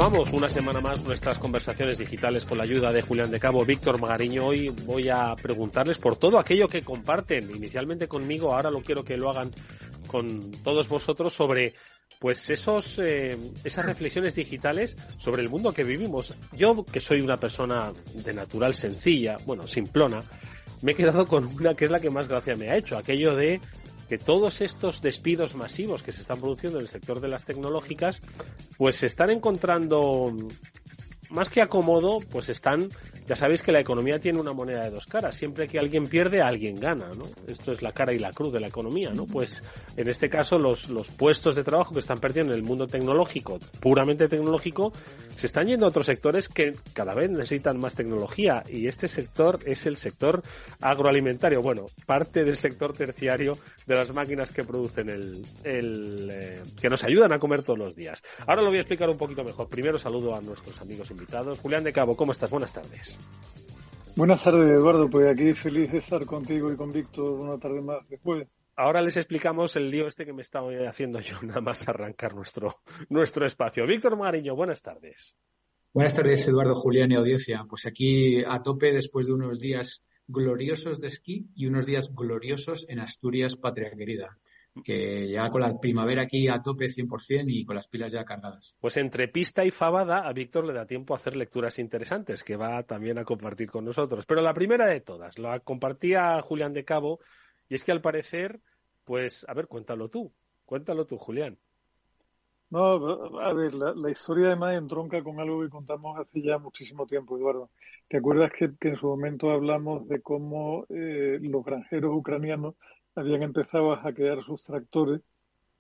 [0.04, 4.02] Retomamos una semana más nuestras conversaciones digitales con la ayuda de Julián de Cabo, Víctor
[4.02, 4.48] Magariño.
[4.48, 9.16] Hoy voy a preguntarles por todo aquello que comparten inicialmente conmigo, ahora lo quiero que
[9.16, 9.52] lo hagan
[10.08, 11.74] con todos vosotros sobre
[12.20, 16.34] pues esos eh, esas reflexiones digitales sobre el mundo que vivimos.
[16.52, 20.20] Yo que soy una persona de natural sencilla, bueno, simplona,
[20.82, 23.36] me he quedado con una que es la que más gracia me ha hecho, aquello
[23.36, 23.62] de
[24.13, 28.21] que todos estos despidos masivos que se están produciendo en el sector de las tecnológicas,
[28.78, 30.32] pues se están encontrando
[31.34, 32.88] más que acomodo, pues están,
[33.26, 35.36] ya sabéis que la economía tiene una moneda de dos caras.
[35.36, 37.26] Siempre que alguien pierde, alguien gana, ¿no?
[37.48, 39.26] Esto es la cara y la cruz de la economía, ¿no?
[39.26, 39.63] Pues
[39.98, 43.58] en este caso los, los puestos de trabajo que están perdiendo en el mundo tecnológico,
[43.80, 44.93] puramente tecnológico,
[45.36, 49.60] se están yendo a otros sectores que cada vez necesitan más tecnología y este sector
[49.65, 50.43] es el sector
[50.82, 51.63] agroalimentario.
[51.63, 57.04] Bueno, parte del sector terciario de las máquinas que producen el, el eh, que nos
[57.04, 58.22] ayudan a comer todos los días.
[58.46, 59.67] Ahora lo voy a explicar un poquito mejor.
[59.67, 61.23] Primero saludo a nuestros amigos invitados
[61.62, 62.50] Julián de Cabo, ¿cómo estás?
[62.50, 63.18] Buenas tardes.
[64.16, 65.10] Buenas tardes, Eduardo.
[65.10, 68.48] Pues aquí feliz de estar contigo y con Víctor una tarde más después.
[68.76, 72.78] Ahora les explicamos el lío este que me estaba haciendo yo nada más arrancar nuestro,
[73.10, 73.86] nuestro espacio.
[73.86, 75.36] Víctor Mariño, buenas tardes.
[75.94, 77.66] Buenas tardes, Eduardo, Julián y audiencia.
[77.70, 82.86] Pues aquí a tope después de unos días gloriosos de esquí y unos días gloriosos
[82.90, 84.40] en Asturias, patria querida
[84.84, 88.76] que ya con la primavera aquí a tope 100% y con las pilas ya cargadas.
[88.80, 92.56] Pues entre pista y fabada a Víctor le da tiempo a hacer lecturas interesantes que
[92.56, 94.26] va también a compartir con nosotros.
[94.26, 97.20] Pero la primera de todas, la compartía Julián de Cabo
[97.70, 98.60] y es que al parecer,
[99.04, 100.34] pues, a ver, cuéntalo tú,
[100.66, 101.58] cuéntalo tú, Julián.
[102.70, 107.38] No, a ver, la, historia además entronca con algo que contamos hace ya muchísimo tiempo,
[107.38, 107.70] Eduardo.
[108.08, 112.74] ¿Te acuerdas que, en su momento hablamos de cómo eh, los granjeros ucranianos
[113.15, 115.21] habían empezado a hackear sus tractores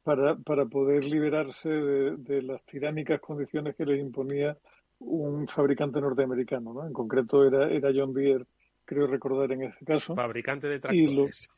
[0.03, 4.57] para, para poder liberarse de, las tiránicas condiciones que les imponía
[4.99, 6.85] un fabricante norteamericano, ¿no?
[6.85, 8.45] En concreto era, era John Deere,
[8.85, 10.15] creo recordar en ese caso.
[10.15, 11.49] Fabricante de tractores.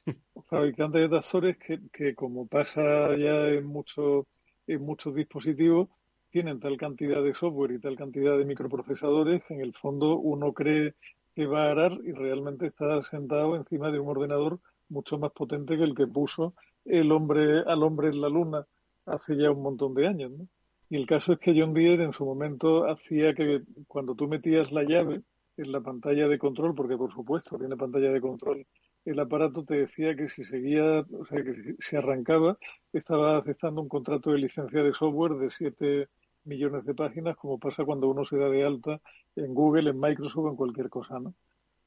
[0.50, 4.26] fabricante de tractores que, que como pasa ya en muchos
[4.68, 5.90] en muchos dispositivos,
[6.30, 10.54] tienen tal cantidad de software y tal cantidad de microprocesadores que en el fondo uno
[10.54, 10.96] cree
[11.36, 14.60] que va a arar y realmente está sentado encima de un ordenador
[14.90, 16.54] mucho más potente que el que puso
[16.86, 18.66] el hombre al hombre en la luna
[19.06, 20.32] hace ya un montón de años.
[20.32, 20.48] ¿no?
[20.90, 24.72] Y el caso es que John Deere en su momento hacía que cuando tú metías
[24.72, 25.22] la llave
[25.58, 28.66] en la pantalla de control, porque por supuesto tiene pantalla de control,
[29.06, 32.58] el aparato te decía que si seguía, o sea, que si se arrancaba,
[32.92, 36.08] estaba aceptando un contrato de licencia de software de 7
[36.44, 39.00] millones de páginas, como pasa cuando uno se da de alta
[39.36, 41.34] en Google, en Microsoft en cualquier cosa, ¿no?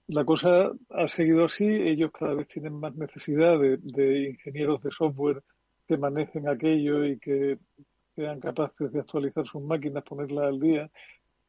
[0.09, 1.65] La cosa ha seguido así.
[1.65, 5.43] Ellos cada vez tienen más necesidad de, ingenieros de software
[5.87, 7.59] que manejen aquello y que
[8.17, 10.91] sean capaces de actualizar sus máquinas, ponerlas al día,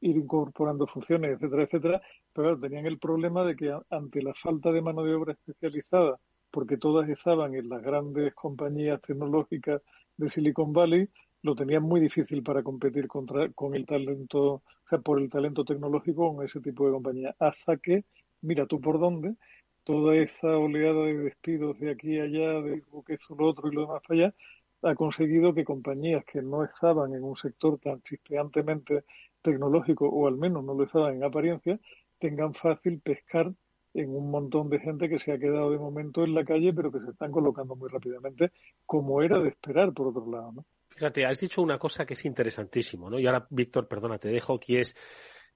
[0.02, 2.02] ir incorporando funciones, etcétera, etcétera.
[2.34, 6.20] Pero tenían el problema de que ante la falta de mano de obra especializada,
[6.52, 9.82] porque todas estaban en las grandes compañías tecnológicas
[10.18, 11.08] de Silicon Valley,
[11.44, 15.64] lo tenían muy difícil para competir contra, con el talento, o sea, por el talento
[15.64, 17.36] tecnológico con ese tipo de compañías.
[17.40, 18.04] Hasta que
[18.42, 19.36] mira tú por dónde,
[19.84, 23.70] toda esa oleada de despidos de aquí a allá, de lo que es lo otro
[23.70, 24.34] y lo demás allá,
[24.82, 29.04] ha conseguido que compañías que no estaban en un sector tan chispeantemente
[29.42, 31.80] tecnológico, o al menos no lo estaban en apariencia,
[32.20, 33.52] tengan fácil pescar
[33.94, 36.92] en un montón de gente que se ha quedado de momento en la calle, pero
[36.92, 38.52] que se están colocando muy rápidamente,
[38.86, 40.52] como era de esperar, por otro lado.
[40.52, 40.66] ¿no?
[40.90, 43.20] Fíjate, has dicho una cosa que es interesantísimo, ¿no?
[43.20, 44.96] Y ahora, Víctor, perdona, te dejo, que es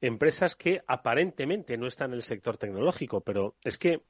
[0.04, 4.02] empresas que aparentemente no están en el sector tecnológico, pero es que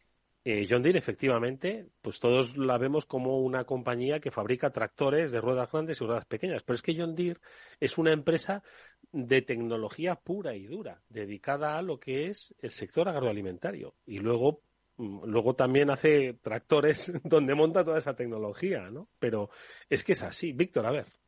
[0.43, 5.39] eh, John Deere efectivamente, pues todos la vemos como una compañía que fabrica tractores de
[5.39, 7.39] ruedas grandes y ruedas pequeñas, pero es que John Deere
[7.79, 8.63] es una empresa
[9.11, 14.61] de tecnología pura y dura, dedicada a lo que es el sector agroalimentario y luego
[14.97, 19.09] mm, luego también hace tractores donde monta toda esa tecnología, ¿no?
[19.19, 19.51] Pero
[19.91, 20.53] es que es así.
[20.53, 21.22] Víctor, a ver.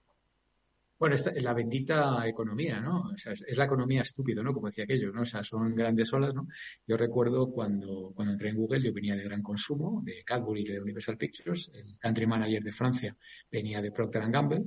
[0.97, 3.09] Bueno, esta, la bendita economía, ¿no?
[3.13, 4.53] O sea, es, la economía estúpido, ¿no?
[4.53, 5.21] Como decía aquello, ¿no?
[5.21, 6.47] O sea, son grandes olas, ¿no?
[6.87, 10.71] Yo recuerdo cuando, cuando entré en Google, yo venía de gran consumo, de Cadbury y
[10.71, 13.17] de Universal Pictures, el country manager de Francia
[13.51, 14.63] venía de Procter Gamble,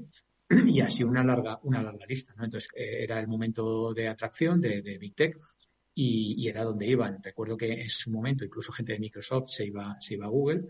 [0.66, 2.44] y así una larga, una larga lista, ¿no?
[2.44, 5.34] Entonces, eh, era el momento de atracción de, de Big Tech
[5.94, 7.22] y, y, era donde iban.
[7.22, 10.66] Recuerdo que en su momento incluso gente de Microsoft se iba, se iba a Google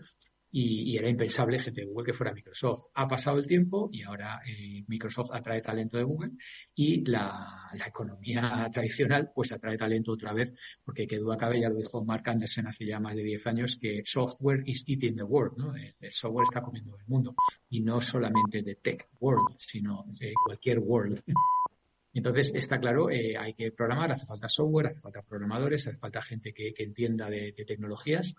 [0.51, 2.87] y, era impensable gente de Google que fuera Microsoft.
[2.95, 6.31] Ha pasado el tiempo y ahora eh, Microsoft atrae talento de Google
[6.75, 11.75] y la, economía tradicional pues atrae talento otra vez porque que duda cabe, ya lo
[11.75, 15.57] dijo Mark Anderson hace ya más de 10 años, que software is eating the world,
[15.57, 15.75] ¿no?
[15.75, 17.35] El, software está comiendo el mundo
[17.69, 21.23] y no solamente de tech world, sino de cualquier world.
[22.11, 26.21] Entonces, está claro, eh, hay que programar, hace falta software, hace falta programadores, hace falta
[26.21, 28.35] gente que, entienda de, tecnologías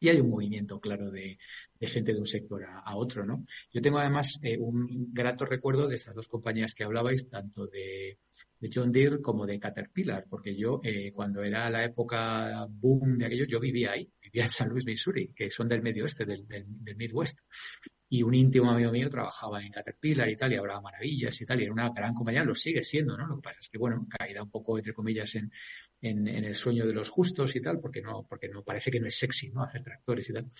[0.00, 1.38] y hay un movimiento claro de,
[1.80, 3.44] gente de un sector a, otro, ¿no?
[3.72, 8.18] Yo tengo además eh, un grato recuerdo de estas dos compañías que hablabais, tanto de,
[8.72, 13.46] John Deere como de Caterpillar, porque yo eh, cuando era la época boom de aquello,
[13.46, 16.64] yo vivía ahí, vivía en San Luis, Missouri, que son del medio oeste, del, del,
[16.66, 17.40] del Midwest
[18.12, 21.60] y un íntimo amigo mío trabajaba en Caterpillar y tal, y hablaba maravillas y tal,
[21.60, 23.24] y era una gran compañía, lo sigue siendo, ¿no?
[23.24, 25.52] Lo que pasa es que, bueno, caída un poco, entre comillas, en,
[26.00, 29.06] en, el sueño de los justos y tal, porque no, porque no parece que no
[29.06, 29.62] es sexy, ¿no?
[29.62, 30.50] Hacer tractores y tal.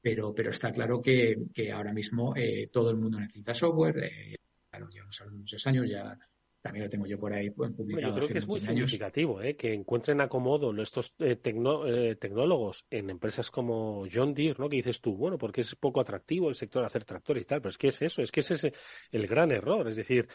[0.00, 4.36] Pero, pero está claro que, que ahora mismo eh, todo el mundo necesita software, eh,
[4.70, 6.16] claro, llevamos muchos años, ya
[6.60, 7.84] también lo tengo yo por ahí publicado.
[7.84, 9.56] Bueno, yo creo que es muy significativo ¿eh?
[9.56, 14.68] que encuentren acomodo estos eh, eh, tecnólogos en empresas como John Deere, ¿no?
[14.68, 17.70] que dices tú, bueno, porque es poco atractivo el sector hacer tractores y tal, pero
[17.70, 18.72] es que es eso, es que ese es
[19.10, 19.88] el gran error.
[19.88, 20.28] Es decir,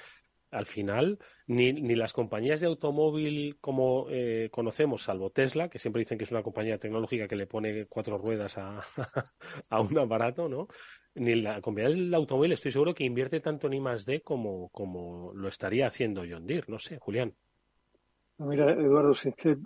[0.51, 6.01] al final, ni, ni las compañías de automóvil como eh, conocemos, salvo Tesla, que siempre
[6.01, 8.83] dicen que es una compañía tecnológica que le pone cuatro ruedas a,
[9.69, 10.67] a un aparato, ¿no?
[11.15, 15.31] ni la compañía del automóvil estoy seguro que invierte tanto en I más como, como
[15.33, 16.65] lo estaría haciendo John Deere.
[16.67, 17.33] No sé, Julián.
[18.37, 19.57] Mira, Eduardo, si es que eh,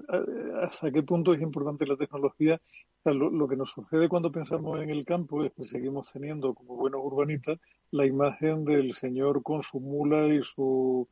[0.62, 2.62] hasta qué punto es importante la tecnología.
[3.04, 7.02] lo, que nos sucede cuando pensamos en el campo es que seguimos teniendo, como buenos
[7.04, 7.58] urbanistas,
[7.92, 11.08] la imagen del señor con su mula y su,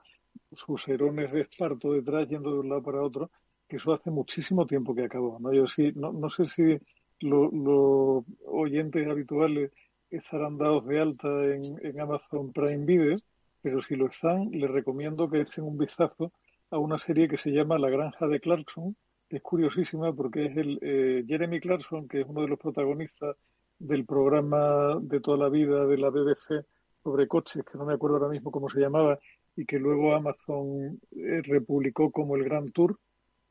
[0.52, 3.32] sus herones de esparto detrás yendo de un lado para otro,
[3.68, 5.40] que eso hace muchísimo tiempo que acabó.
[5.40, 5.54] ¿no?
[5.54, 6.80] Yo sí, no, no sé si
[7.22, 9.72] los oyentes habituales
[10.10, 13.18] estarán dados de alta en, Amazon Prime Video,
[13.62, 16.32] pero si lo están, les recomiendo que echen un vistazo
[16.70, 18.96] a una serie que se llama La Granja de Clarkson,
[19.28, 23.36] que es curiosísima porque es el eh, Jeremy Clarkson, que es uno de los protagonistas
[23.80, 26.66] del programa de toda la vida de la BBC
[27.04, 29.20] sobre coches, que no me acuerdo ahora mismo cómo se llamaba,
[29.56, 33.00] y que luego Amazon eh, republicó como el Grand Tour.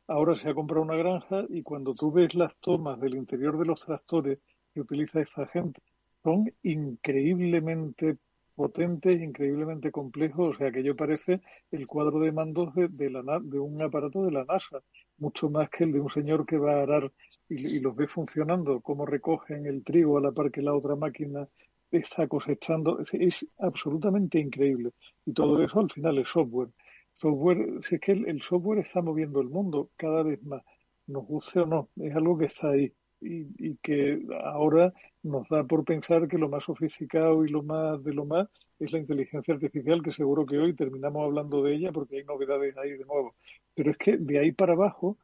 [0.08, 3.64] Ahora se ha comprado una granja y cuando tú ves las tomas del interior de
[3.64, 4.38] los tractores
[4.72, 5.82] que utiliza esta gente
[6.26, 8.18] son increíblemente
[8.56, 13.80] potentes, increíblemente complejos, o sea que yo parece el cuadro de mandos de, de, un
[13.80, 14.80] aparato de la NASA,
[15.18, 17.12] mucho más que el de un señor que va a arar
[17.48, 21.48] y, los ve funcionando, cómo recogen el trigo a la par que la otra máquina
[21.90, 24.92] está cosechando, es, absolutamente increíble.
[25.24, 26.70] Y todo eso al final es software.
[27.14, 30.62] Software, si es que el software está moviendo el mundo cada vez más,
[31.06, 35.84] nos guste o no, es algo que está ahí y, que ahora nos da por
[35.84, 38.48] pensar que lo más sofisticado y lo más de lo más
[38.78, 42.76] es la inteligencia artificial, que seguro que hoy terminamos hablando de ella porque hay novedades
[42.76, 43.34] ahí de nuevo.
[43.74, 45.16] Pero es que de ahí para abajo,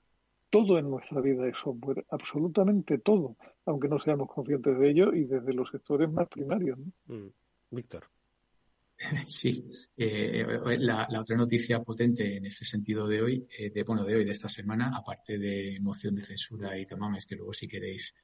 [0.51, 5.25] todo en nuestra vida es software, absolutamente todo, aunque no seamos conscientes de ello y
[5.25, 6.79] desde los sectores más primarios.
[7.07, 7.29] Mm.
[7.71, 8.05] Víctor.
[9.27, 9.65] Sí,
[9.97, 10.45] eh,
[10.79, 14.31] la, otra noticia potente en este sentido de hoy, eh, de bueno, de hoy, de
[14.31, 18.15] esta semana, aparte de moción de censura y tamames, que luego si queréis,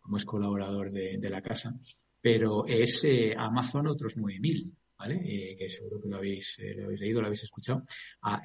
[0.00, 1.74] como es colaborador de, la casa,
[2.20, 5.56] pero es eh, Amazon otros 9.000, ¿vale?
[5.56, 7.84] que seguro que lo habéis, lo habéis leído, lo habéis escuchado,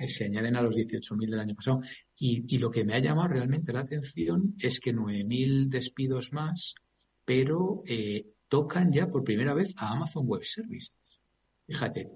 [0.06, 1.82] se añaden a los 18.000 del año pasado.
[2.17, 6.75] Y, y lo que me ha llamado realmente la atención es que 9.000 despidos más,
[7.25, 7.84] pero
[8.47, 11.22] tocan ya por primera vez a Amazon Web Services.
[11.73, 12.07] Fíjate.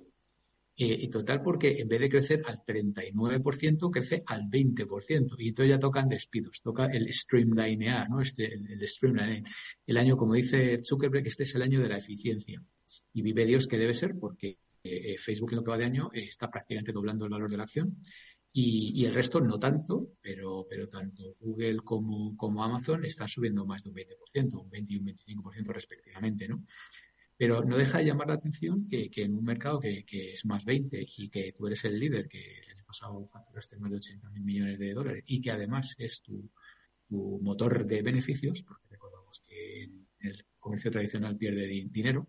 [0.79, 5.35] Eh, y total porque en vez de crecer al 39%, crece al 20%.
[5.39, 8.21] Y entonces ya tocan despidos, toca el streamlinear, ¿no?
[8.21, 9.43] Este, el, streamline.
[9.87, 12.61] El año, como dice Zuckerberg, este es el año de la eficiencia.
[13.11, 15.85] Y vive Dios que debe ser porque eh, eh, Facebook en lo que va de
[15.85, 17.97] año está prácticamente doblando el valor de la acción.
[18.53, 23.83] Y, el resto no tanto, pero, pero tanto Google como, como Amazon están subiendo más
[23.83, 26.63] de un 20%, un 20 y un 25% respectivamente, ¿no?
[27.37, 31.05] Pero no deja de llamar la atención que, en un mercado que, es más 20
[31.17, 34.43] y que tú eres el líder, que el año pasado facturaste más de 80 mil
[34.43, 36.49] millones de dólares y que además es tu,
[37.09, 42.27] motor de beneficios, porque recordamos que en el comercio tradicional pierde dinero,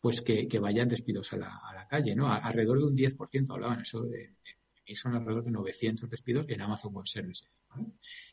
[0.00, 2.30] pues que, vayan despidos a la, a la calle, ¿no?
[2.30, 4.36] alrededor de un 10% hablaban eso de,
[4.84, 7.48] y son alrededor de 900 despidos en Amazon Web Services.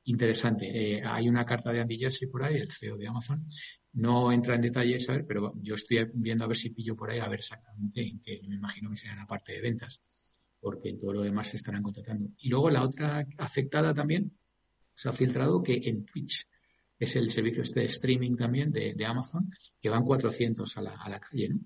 [0.05, 0.67] Interesante.
[0.67, 3.45] Eh, hay una carta de Andy Jassy por ahí, el CEO de Amazon.
[3.93, 7.19] No entra en detalle, saber, pero yo estoy viendo a ver si pillo por ahí,
[7.19, 10.01] a ver exactamente en qué, me imagino que será la parte de ventas,
[10.59, 12.29] porque todo lo demás se estarán contratando.
[12.37, 14.37] Y luego la otra afectada también,
[14.93, 16.45] se ha filtrado que en Twitch,
[16.99, 19.49] es el servicio este de streaming también de, Amazon,
[19.81, 21.59] que van 400 a la, a la calle, ¿no?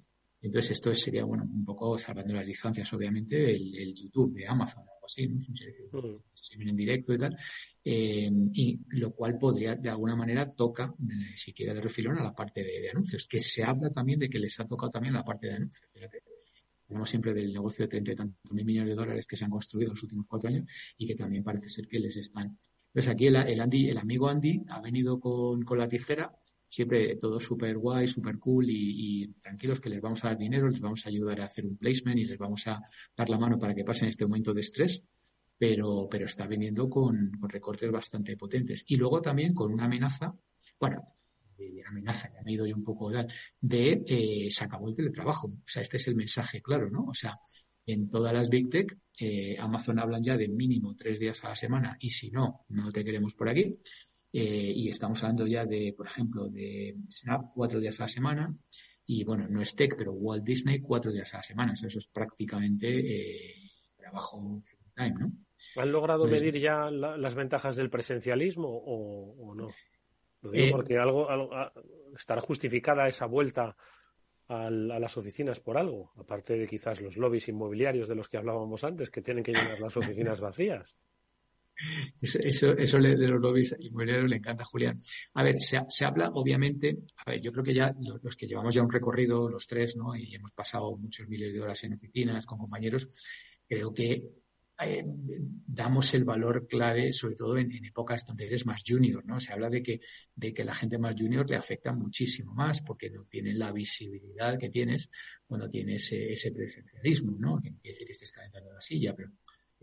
[0.43, 5.05] Entonces esto sería, bueno, un poco salvando las distancias, obviamente, el, YouTube de Amazon, algo
[5.05, 5.39] así, ¿no?
[5.39, 7.37] Es un en directo y tal.
[7.81, 12.35] Eh, y lo cual podría, de alguna manera, toca, eh, si de refilón, a la
[12.35, 15.47] parte de, anuncios, que se habla también de que les ha tocado también la parte
[15.47, 15.89] de anuncios.
[16.89, 19.51] hablamos siempre del negocio de 30 y tantos mil millones de dólares que se han
[19.51, 20.67] construido en los últimos cuatro años
[20.97, 22.59] y que también parece ser que les están.
[22.87, 26.35] Entonces aquí el, Andy, el amigo Andy ha venido con, con la tijera,
[26.73, 30.79] siempre todo súper guay, súper cool y, tranquilos que les vamos a dar dinero, les
[30.79, 32.81] vamos a ayudar a hacer un placement y les vamos a
[33.15, 35.03] dar la mano para que pasen este momento de estrés.
[35.55, 38.83] Pero, pero está viniendo con, con recortes bastante potentes.
[38.87, 40.35] Y luego también con una amenaza,
[40.79, 41.03] bueno,
[41.87, 43.27] amenaza, que ha ido yo un poco de,
[43.61, 45.47] de eh, se acabó el teletrabajo.
[45.47, 47.05] O sea, este es el mensaje claro, ¿no?
[47.05, 47.37] O sea,
[47.85, 51.55] en todas las Big Tech, eh, Amazon hablan ya de mínimo tres días a la
[51.55, 53.77] semana y si no, no te queremos por aquí.
[54.33, 58.55] Eh, y estamos hablando ya de, por ejemplo, de Snap cuatro días a la semana
[59.05, 61.73] y bueno, no es tech, pero Walt Disney cuatro días a la semana.
[61.73, 63.53] eso es prácticamente
[63.95, 65.31] trabajo full time, ¿no?
[65.75, 69.69] ¿Han logrado medir ya las ventajas del presencialismo o no?
[70.43, 71.27] Lo digo eh, porque algo,
[72.17, 73.75] estará justificada esa vuelta
[74.49, 78.83] a las oficinas por algo, aparte de quizás los lobbies inmobiliarios de los que hablábamos
[78.83, 80.95] antes, que tienen que llenar las oficinas vacías.
[82.21, 85.01] Eso, eso, de los lobbies inmobiliarios le encanta a Julián.
[85.33, 88.73] A ver, se, se, habla, obviamente, a ver, yo creo que ya los, que llevamos
[88.73, 90.15] ya un recorrido, los tres, ¿no?
[90.15, 93.09] Y hemos pasado muchos miles de horas en oficinas con compañeros,
[93.67, 94.43] creo que
[94.79, 99.39] eh, damos el valor clave, sobre todo en, épocas donde eres más junior, ¿no?
[99.39, 100.01] Se habla de que,
[100.35, 104.57] de que la gente más junior le afecta muchísimo más porque no tienen la visibilidad
[104.57, 105.09] que tienes
[105.45, 107.61] cuando tienes ese, presencialismo, ¿no?
[107.61, 109.31] Que que estés calentando la silla, pero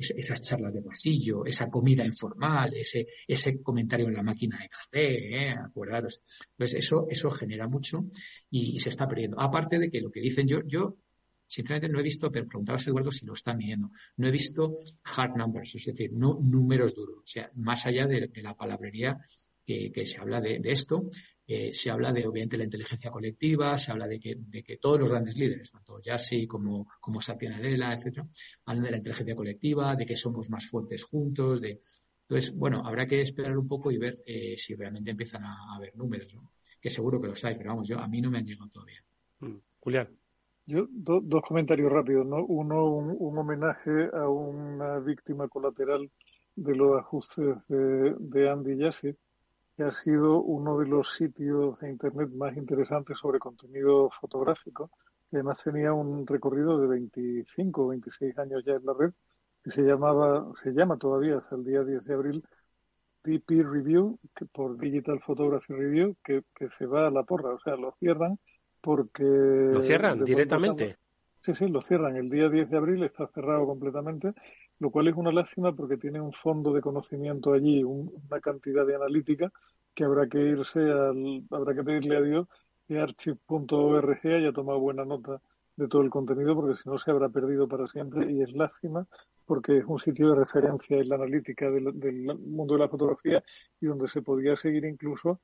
[0.00, 5.46] esas charlas de pasillo, esa comida informal, ese, ese comentario en la máquina de café,
[5.46, 5.50] ¿eh?
[5.50, 6.22] acordaros.
[6.50, 8.06] Entonces eso, eso genera mucho
[8.50, 9.40] y, y, se está perdiendo.
[9.40, 10.96] Aparte de que lo que dicen yo, yo
[11.50, 14.78] sinceramente no he visto, pero preguntabas Eduardo si lo están midiendo, no he visto
[15.16, 19.18] hard numbers, es decir, no números duros, o sea, más allá de, la palabrería
[19.66, 21.08] que, se habla de, esto,
[21.52, 25.00] eh, se habla de obviamente la inteligencia colectiva, se habla de que, de que todos
[25.00, 28.28] los grandes líderes, tanto Yassi como, como Satya Nadella, etcétera,
[28.66, 31.80] hablan de la inteligencia colectiva, de que somos más fuertes juntos, de
[32.30, 35.96] entonces, bueno, habrá que esperar un poco y ver eh, si realmente empiezan a, haber
[35.96, 36.52] números, ¿no?
[36.80, 39.02] que seguro que los hay, pero vamos, yo a mí no me han llegado todavía.
[39.40, 39.56] Mm.
[39.80, 40.08] Julián.
[40.66, 42.44] Yo, dos comentarios rápidos, ¿no?
[42.44, 46.08] Uno, un, homenaje a una víctima colateral
[46.54, 49.12] de los ajustes de, Andy Jassy,
[49.80, 54.90] que ha sido uno de los sitios de Internet más interesantes sobre contenido fotográfico,
[55.30, 59.10] que además tenía un recorrido de 25 o 26 años ya en la red,
[59.64, 62.44] que se llamaba, se llama todavía hasta el día 10 de abril,
[63.24, 67.60] DP Review, que por Digital Photography Review, que, que se va a la porra, o
[67.60, 68.38] sea, lo cierran
[68.82, 69.24] porque...
[69.24, 70.98] ¿Lo cierran directamente?
[71.40, 72.16] Sí, sí, lo cierran.
[72.16, 74.34] El día 10 de abril está cerrado completamente,
[74.80, 78.96] lo cual es una lástima porque tiene un fondo de conocimiento allí, una cantidad de
[78.96, 79.52] analítica
[79.94, 82.48] que habrá que irse al, habrá que pedirle a Dios
[82.88, 85.40] que archive.org haya tomado buena nota
[85.76, 88.32] de todo el contenido porque si no se habrá perdido para siempre.
[88.32, 89.06] Y es lástima
[89.44, 93.44] porque es un sitio de referencia en la analítica del, del mundo de la fotografía
[93.80, 95.40] y donde se podía seguir incluso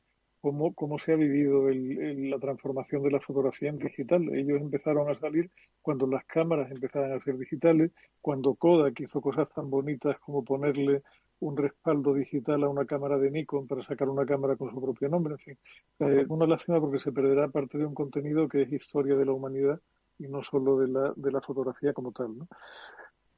[0.47, 4.33] cómo, cómo se ha vivido el, la transformación de la fotografía en digital.
[4.33, 5.51] Ellos empezaron a salir
[5.83, 7.91] cuando las cámaras empezaron a ser digitales,
[8.21, 11.03] cuando Kodak hizo cosas tan bonitas como ponerle
[11.41, 15.09] un respaldo digital a una cámara de Nikon para sacar una cámara con su propio
[15.09, 15.35] nombre.
[15.35, 15.59] En fin,
[15.99, 19.33] eh, una lástima porque se perderá parte de un contenido que es historia de la
[19.33, 19.81] humanidad
[20.17, 22.39] y no solo de la, de la fotografía como tal.
[22.39, 22.47] ¿no?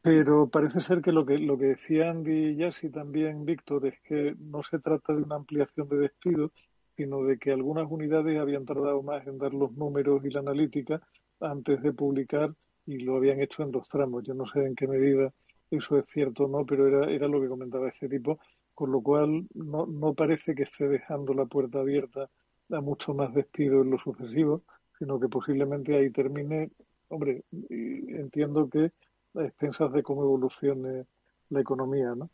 [0.02, 4.34] Pero parece ser que lo que lo que decía Andy Yassi también, Víctor, es que
[4.38, 6.52] no se trata de una ampliación de despidos,
[6.98, 11.00] sino de que algunas unidades habían tardado más en dar los números y la analítica
[11.38, 12.52] antes de publicar
[12.86, 14.24] y lo habían hecho en dos tramos.
[14.24, 15.32] Yo no sé en qué medida
[15.70, 18.40] eso es cierto o no, pero era, era lo que comentaba este tipo,
[18.74, 22.28] con lo cual no, no parece que esté dejando la puerta abierta
[22.68, 24.64] a mucho más despido en lo sucesivo,
[24.98, 26.72] sino que posiblemente ahí termine,
[27.10, 28.90] hombre, entiendo que
[29.36, 31.06] a expensas de cómo evolucione
[31.50, 32.28] la economía, ¿no?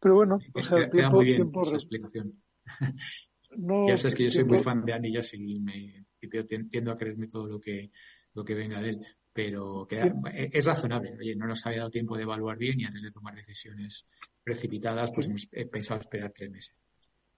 [0.00, 2.34] Pero bueno, o sea, tiempo, tiempo explicación.
[3.88, 6.06] ya sabes que yo soy muy fan de Anillas y me
[6.70, 7.90] tiendo a creerme todo lo que,
[8.34, 9.06] lo que venga de él.
[9.32, 9.86] Pero
[10.32, 11.14] es razonable.
[11.18, 14.08] Oye, no nos había dado tiempo de evaluar bien y antes de tomar decisiones
[14.42, 16.74] precipitadas, pues hemos pensado esperar tres meses.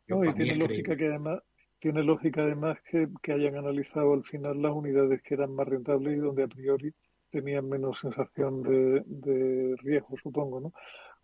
[0.07, 1.41] y tiene lógica que además,
[1.81, 6.17] tiene lógica además que, que hayan analizado al final las unidades que eran más rentables
[6.17, 6.95] y donde a priori
[7.31, 10.73] tenían menos sensación de, de riesgo, supongo, ¿no?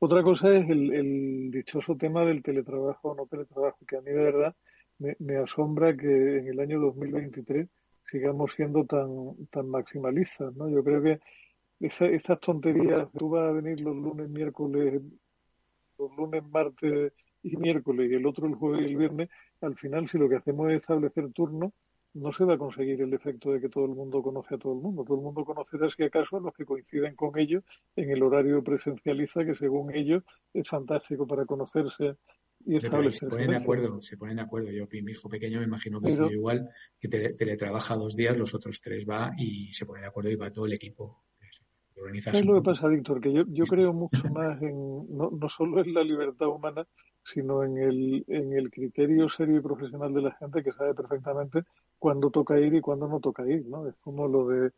[0.00, 4.10] Otra cosa es el, el dichoso tema del teletrabajo o no teletrabajo, que a mí
[4.10, 4.54] de verdad
[4.98, 7.68] me, asombra que en el año 2023
[8.10, 9.08] sigamos siendo tan,
[9.50, 10.68] tan maximalistas, ¿no?
[10.68, 11.20] Yo creo que
[11.80, 15.02] esa, estas tonterías, tú vas a venir los lunes, miércoles,
[15.98, 19.28] los lunes, martes y miércoles y el otro el jueves y el viernes,
[19.60, 21.72] al final si lo que hacemos es establecer turnos,
[22.14, 24.72] no se va a conseguir el efecto de que todo el mundo conoce a todo
[24.72, 25.04] el mundo.
[25.04, 27.64] Todo el mundo conocerá, si acaso, a los que coinciden con ellos
[27.96, 30.22] en el horario presencializa, que según ellos
[30.52, 32.16] es fantástico para conocerse
[32.66, 33.28] y establecer.
[33.28, 34.70] Se ponen de acuerdo, se ponen de acuerdo.
[34.70, 39.04] Yo, mi hijo pequeño, me imagino que igual, que teletrabaja dos días, los otros tres
[39.08, 41.24] va y se pone de acuerdo y va todo el equipo.
[41.96, 43.20] Es lo que pasa, Víctor?
[43.20, 46.86] Que yo, yo creo mucho más en, no, no solo en la libertad humana,
[47.24, 51.62] sino en el, en el criterio serio y profesional de la gente que sabe perfectamente
[51.98, 53.88] cuándo toca ir y cuándo no toca ir, ¿no?
[53.88, 54.72] Es como lo de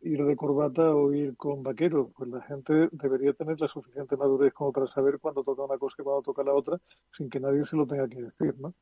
[0.00, 2.10] ir de corbata o ir con vaquero.
[2.16, 5.96] Pues la gente debería tener la suficiente madurez como para saber cuándo toca una cosa
[5.98, 6.78] y cuándo toca la otra,
[7.16, 8.74] sin que nadie se lo tenga que decir, ¿no?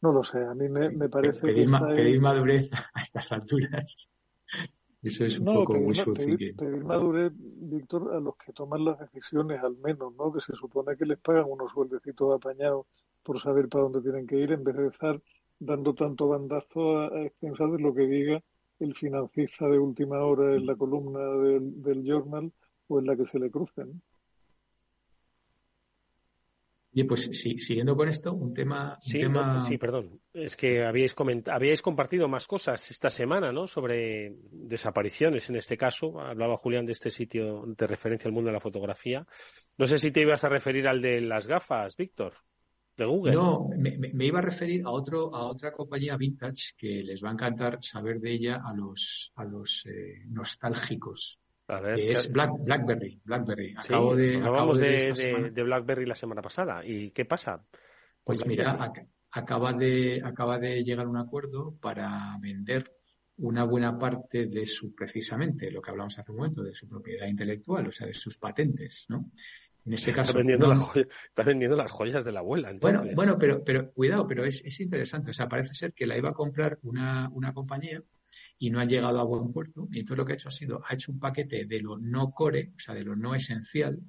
[0.00, 4.08] No lo sé, a mí me, me parece pedir, que pedir madurez a estas alturas.
[5.02, 9.62] Eso es un poco muy pedir, pedir, madurez, Víctor, a los que toman las decisiones,
[9.62, 10.32] al menos, ¿no?
[10.32, 12.86] Que se supone que les pagan unos sueldecitos apañados
[13.22, 15.20] por saber para dónde tienen que ir, en vez de estar
[15.58, 18.42] dando tanto bandazo a, expensar de lo que diga
[18.84, 22.52] el financista de última hora en la columna del, del journal
[22.88, 24.00] o en la que se le crucen.
[26.96, 28.96] Y pues sí, siguiendo con esto, un tema...
[29.00, 29.60] sí, tema...
[29.60, 30.20] sí, perdón.
[30.32, 31.12] Es que habíais,
[31.50, 33.66] habíais compartido más cosas esta semana, ¿no?
[33.66, 36.20] Sobre desapariciones, en este caso.
[36.20, 39.26] Hablaba Julián de este sitio de referencia al mundo de la fotografía.
[39.76, 42.34] No sé si te ibas a referir al de las gafas, Víctor,
[42.96, 43.32] de Google.
[43.32, 47.30] No, me, me, iba a referir a otro a otra compañía vintage que les va
[47.30, 51.40] a encantar saber de ella a los, a los eh, nostálgicos
[51.96, 53.20] es BlackBerry.
[53.24, 53.74] BlackBerry.
[53.76, 56.84] Acabo de, acabo de, de, BlackBerry la semana pasada.
[56.84, 57.64] ¿Y qué pasa?
[58.22, 58.92] Pues mira,
[59.30, 62.92] acaba de, acaba de llegar a un acuerdo para vender
[63.36, 67.26] una buena parte de su, precisamente, lo que hablamos hace un momento, de su propiedad
[67.26, 69.30] intelectual, o sea, de sus patentes, ¿no?
[69.84, 70.30] En este caso.
[70.30, 70.72] Está vendiendo,
[71.28, 72.72] está vendiendo las joyas de la abuela.
[72.80, 75.30] Bueno, bueno, pero, pero cuidado, pero es, es interesante.
[75.30, 78.02] O sea, parece ser que la iba a comprar una, una compañía
[78.58, 79.88] y no ha llegado a buen puerto.
[79.92, 82.30] Y entonces lo que ha hecho ha sido, ha hecho un paquete de lo no
[82.30, 84.00] core, o sea, de lo no esencial.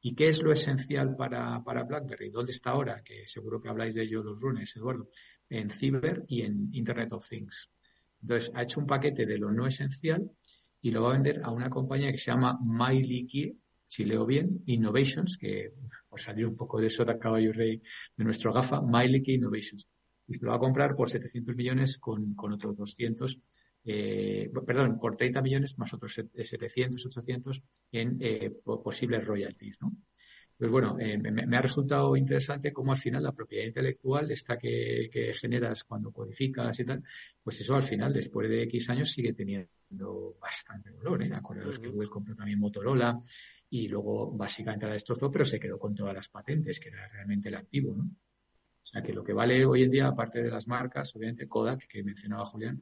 [0.00, 2.28] ¿Y qué es lo esencial para, para BlackBerry?
[2.30, 3.02] ¿Dónde está ahora?
[3.02, 5.08] Que seguro que habláis de ello los lunes, Eduardo.
[5.48, 7.70] En Cyber y en Internet of Things.
[8.20, 10.30] Entonces, ha hecho un paquete de lo no esencial
[10.82, 13.58] y lo va a vender a una compañía que se llama MyLeaky,
[13.94, 15.72] si leo bien, Innovations, que
[16.08, 17.80] por salir un poco de eso de caballo rey
[18.16, 19.88] de nuestro gafa, MyLeaky Innovations.
[20.26, 23.38] Y se lo va a comprar por 700 millones con, con otros 200
[23.84, 29.92] eh, perdón, por 30 millones más otros 700, 800 en eh, posibles royalties, ¿no?
[30.56, 35.32] Pues bueno, eh, me, ha resultado interesante cómo al final la propiedad intelectual, esta que,
[35.38, 37.02] generas cuando codificas y tal,
[37.42, 41.22] pues eso al final, después de X años, sigue teniendo bastante valor.
[41.24, 41.30] ¿eh?
[41.34, 43.20] Acordaros que Google compró también Motorola
[43.74, 47.48] y luego básicamente la destrozó, pero se quedó con todas las patentes, que era realmente
[47.48, 48.04] el activo, ¿no?
[48.04, 51.88] O sea que lo que vale hoy en día, aparte de las marcas, obviamente Kodak,
[51.88, 52.80] que mencionaba Julián,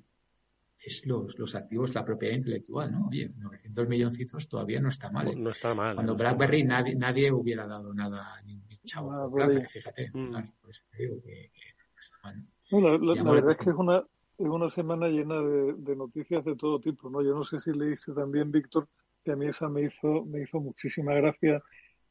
[0.78, 3.09] es los, los activos, la propiedad intelectual, ¿no?
[3.09, 5.28] Oye, 900 milloncitos todavía no está mal.
[5.28, 5.34] ¿eh?
[5.34, 5.95] No está mal.
[5.95, 10.11] Cuando BlackBerry Nadie, nadie hubiera dado nada, ni, chavo, ah, BlackBerry, fíjate.
[10.12, 10.30] Mm.
[10.61, 11.51] Por eso digo que,
[11.95, 13.16] no está mal.
[13.16, 13.97] la, verdad es que es una,
[14.36, 17.22] es una semana llena de, de, noticias de todo tipo, ¿no?
[17.22, 18.88] Yo no sé si le leíste también, Víctor,
[19.25, 21.62] que a mí esa me hizo, me hizo muchísima gracia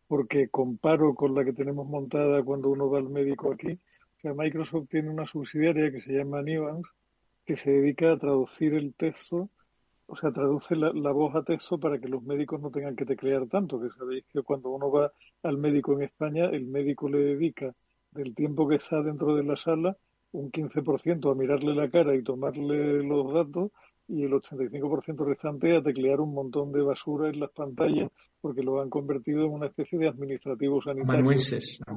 [0.08, 3.74] porque comparo con la que tenemos montada cuando uno va al médico aquí.
[3.74, 6.92] O sea, Microsoft tiene una subsidiaria que se llama Nuance
[7.46, 9.50] que se dedica a traducir el texto,
[10.06, 13.48] o sea, traduce la, voz a texto para que los médicos no tengan que teclear
[13.48, 15.12] tanto, que sabéis que cuando uno va
[15.44, 17.74] al médico en España, el médico le dedica
[18.12, 19.98] del tiempo que está dentro de la sala
[20.34, 23.72] un 15% a mirarle la cara y tomarle los datos
[24.12, 28.82] y el 85% restante a teclear un montón de basura en las pantallas porque lo
[28.82, 31.24] han convertido en una especie de administrativo sanitario.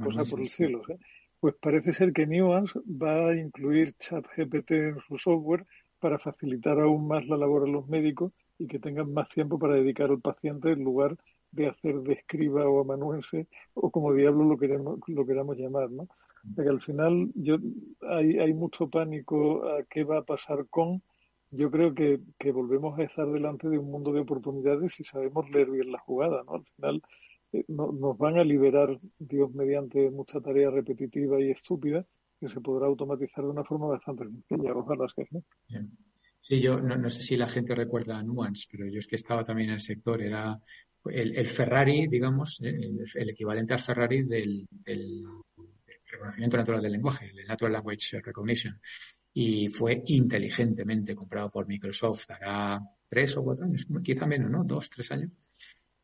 [0.03, 0.83] Cosa por el cielo.
[0.89, 0.99] ¿eh?
[1.41, 5.67] Pues parece ser que Nuance va a incluir ChatGPT en su software
[5.99, 9.75] para facilitar aún más la labor a los médicos y que tengan más tiempo para
[9.75, 11.17] dedicar al paciente en lugar
[11.51, 16.09] de hacer de escriba o amanuense o como diablo lo queramos, lo queramos llamar, ¿no?
[16.57, 17.57] que al final yo,
[18.03, 21.03] hay, hay mucho pánico a qué va a pasar con.
[21.57, 22.19] Yo creo que,
[22.51, 26.43] volvemos a estar delante de un mundo de oportunidades y sabemos leer bien la jugada,
[26.45, 26.55] ¿no?
[26.55, 27.03] Al final
[27.53, 32.05] eh, nos van a liberar, Dios, mediante mucha tarea repetitiva y estúpida,
[32.41, 34.75] que se podrá automatizar de una forma bastante sencilla.
[34.75, 35.43] Ojalá ¿no?
[36.41, 39.45] Sí, yo no, sé si la gente recuerda a Nuance, pero yo es que estaba
[39.45, 40.61] también en el sector, era
[41.05, 44.67] el, Ferrari, digamos, el, equivalente al Ferrari del,
[46.07, 48.79] reconocimiento natural del lenguaje, el Natural Language Recognition.
[49.35, 54.65] Y fue inteligentemente comprado por Microsoft hará tres o cuatro años, quizá menos, ¿no?
[54.65, 55.31] Dos, tres años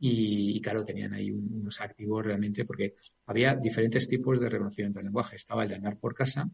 [0.03, 2.95] y, claro, tenían ahí unos activos realmente porque
[3.27, 5.37] había diferentes tipos de reconocimiento del lenguaje.
[5.37, 6.51] Estaba el de andar por casa,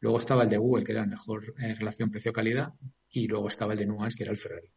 [0.00, 2.72] Luego estaba el de Google, que era la mejor eh, relación precio-calidad,
[3.10, 4.68] y luego estaba el de Nuance, que era el Ferrari.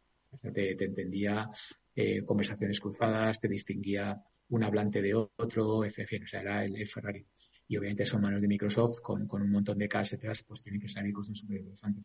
[0.52, 1.48] te, entendía
[1.94, 6.86] eh, conversaciones cruzadas, te distinguía un hablante de otro, en fin, o sea, era el,
[6.86, 7.26] Ferrari.
[7.68, 11.12] Y obviamente son manos de Microsoft con, un montón de casas, pues tienen que salir
[11.12, 12.04] cosas súper interesantes.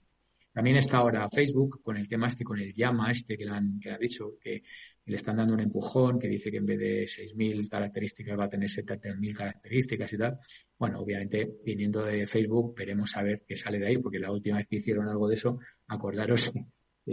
[0.52, 3.80] También está ahora Facebook con el tema este, con el llama este que le han,
[3.80, 4.64] que ha dicho, que
[5.06, 8.50] le están dando un empujón, que dice que en vez de 6.000 características va a
[8.50, 10.38] tener 70.000 características y tal.
[10.78, 14.58] Bueno, obviamente, viniendo de Facebook, veremos a ver qué sale de ahí, porque la última
[14.58, 16.52] vez que hicieron algo de eso, acordaros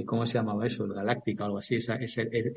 [0.05, 0.85] ¿cómo se llamaba eso?
[0.85, 1.77] El Galáctica o algo así.
[1.77, 1.87] es,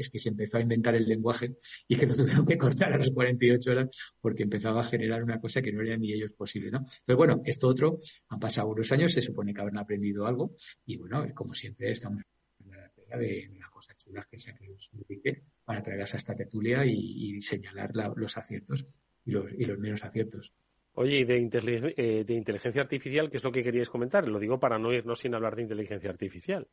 [0.10, 1.56] que se empezó a inventar el lenguaje
[1.88, 5.40] y que lo tuvieron que cortar a las 48 horas porque empezaba a generar una
[5.40, 6.80] cosa que no era ni ellos posible, ¿no?
[6.80, 7.98] Entonces, bueno, esto otro,
[8.30, 12.24] han pasado unos años, se supone que habrán aprendido algo y bueno, como siempre estamos
[12.64, 14.92] en la tela de una cosa chula que sea que os
[15.64, 18.86] para traer a esta tertulia y, señalar los aciertos
[19.26, 20.54] y los menos aciertos.
[21.02, 24.28] Oye, y de, inteligencia, eh, de inteligencia artificial, ¿qué es lo que queríais comentar?
[24.28, 26.68] Lo digo para no irnos sin hablar de inteligencia artificial.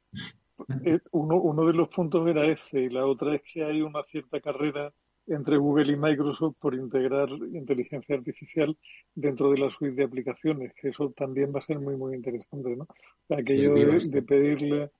[1.13, 4.41] Uno, uno de los puntos era ese, y la otra es que hay una cierta
[4.41, 4.93] carrera
[5.29, 8.77] entre Google y Microsoft por integrar inteligencia artificial
[9.15, 12.75] dentro de la suite de aplicaciones, que eso también va a ser muy, muy interesante,
[12.75, 12.89] ¿no?
[13.29, 14.91] Aquello de, pedirle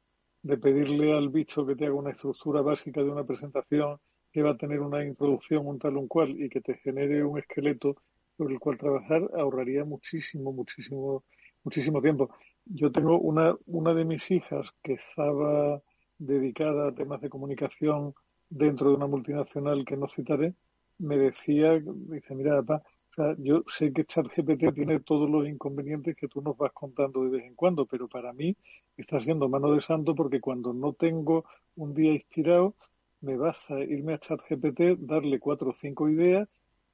[0.43, 3.99] de pedirle al bicho que te haga una estructura básica de una presentación
[4.31, 7.41] que va a tener una introducción, un tal, un cual, y que te genere un
[7.41, 7.97] esqueleto
[8.37, 11.25] sobre el cual trabajar, ahorraría muchísimo, muchísimo,
[11.65, 12.31] muchísimo tiempo.
[12.65, 15.81] Yo tengo una, una de mis hijas que estaba
[16.19, 18.15] dedicada a temas de comunicación
[18.49, 20.55] dentro de una multinacional que no citaré,
[20.99, 26.17] me decía, dice, mira, papá, o sea, yo sé que ChatGPT tiene todos los inconvenientes
[26.17, 28.57] que tú nos vas contando de vez en cuando, pero para mí
[28.97, 31.45] está siendo mano de santo porque cuando no tengo
[31.77, 32.75] un día inspirado,
[33.21, 36.49] me basta irme a ChatGPT, darle cuatro o cinco ideas,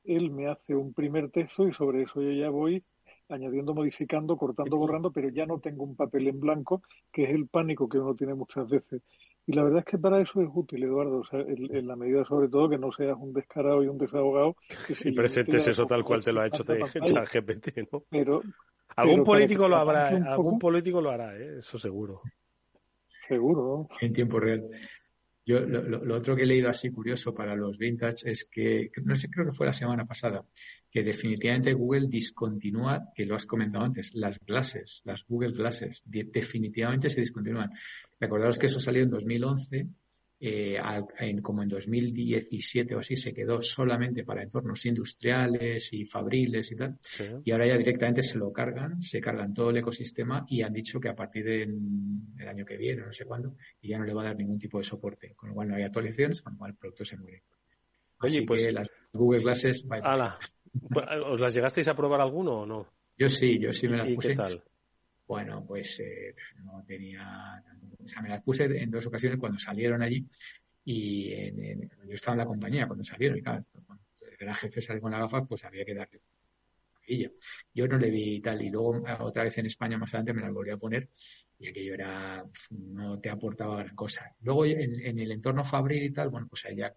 [0.05, 2.85] él me hace un primer texto y sobre eso yo ya voy
[3.29, 7.49] añadiendo, modificando, cortando, borrando, pero ya no tengo un papel en blanco, que es el
[7.49, 9.03] pánico que uno tiene muchas veces.
[9.47, 12.25] Y la verdad es que para eso es útil, Eduardo, o sea, en, la medida
[12.25, 14.57] sobre todo que no seas un descarado y un desahogado.
[15.05, 16.63] y presentes eso tal cual te lo ha hecho
[17.33, 18.05] GPT, ¿no?
[18.09, 18.43] Pero,
[18.95, 21.59] algún político lo habrá, algún político lo hará, ¿eh?
[21.59, 22.21] eso seguro.
[23.27, 23.89] Seguro.
[24.01, 24.69] En tiempo real.
[25.45, 29.29] Yo lo, otro que he leído así curioso para los vintage es que, no sé,
[29.29, 30.45] creo que fue la semana pasada,
[30.91, 37.11] que definitivamente Google discontinúa, que lo has comentado antes, las glasses, las Google Glasses, definitivamente
[37.11, 37.71] se discontinúan.
[38.21, 39.89] Recordaros que eso salió en 2011
[40.45, 40.77] eh,
[41.21, 46.75] en, como en 2017 o así se quedó solamente para entornos industriales y fabriles y
[46.75, 46.99] tal.
[47.45, 50.99] Y ahora ya directamente se lo cargan, se cargan todo el ecosistema y han dicho
[50.99, 54.23] que a partir del año que viene, no sé cuándo, y ya no le va
[54.23, 55.33] a dar ningún tipo de soporte.
[55.37, 57.45] Con lo cual no hay actualizaciones, con lo cual el producto se muere.
[58.21, 59.87] Oye, pues las Google Glasses.
[61.31, 62.89] ¿Os las llegasteis a probar alguno o no?
[63.17, 64.29] Yo sí, yo sí me las puse.
[64.29, 64.63] ¿Y qué tal?
[65.27, 67.63] Bueno, pues eh, no tenía.
[68.03, 70.27] O sea, me las puse en dos ocasiones cuando salieron allí
[70.85, 74.05] y yo estaba en la compañía cuando salieron y claro, cuando
[74.41, 76.21] el jefe sale con la gafa, pues había que darle
[77.75, 80.53] yo no le vi tal y luego otra vez en España más adelante me las
[80.53, 81.09] volví a poner
[81.59, 84.35] y aquello era no te aportaba gran cosa.
[84.41, 86.95] Luego en, el entorno Fabril y tal, bueno, pues allá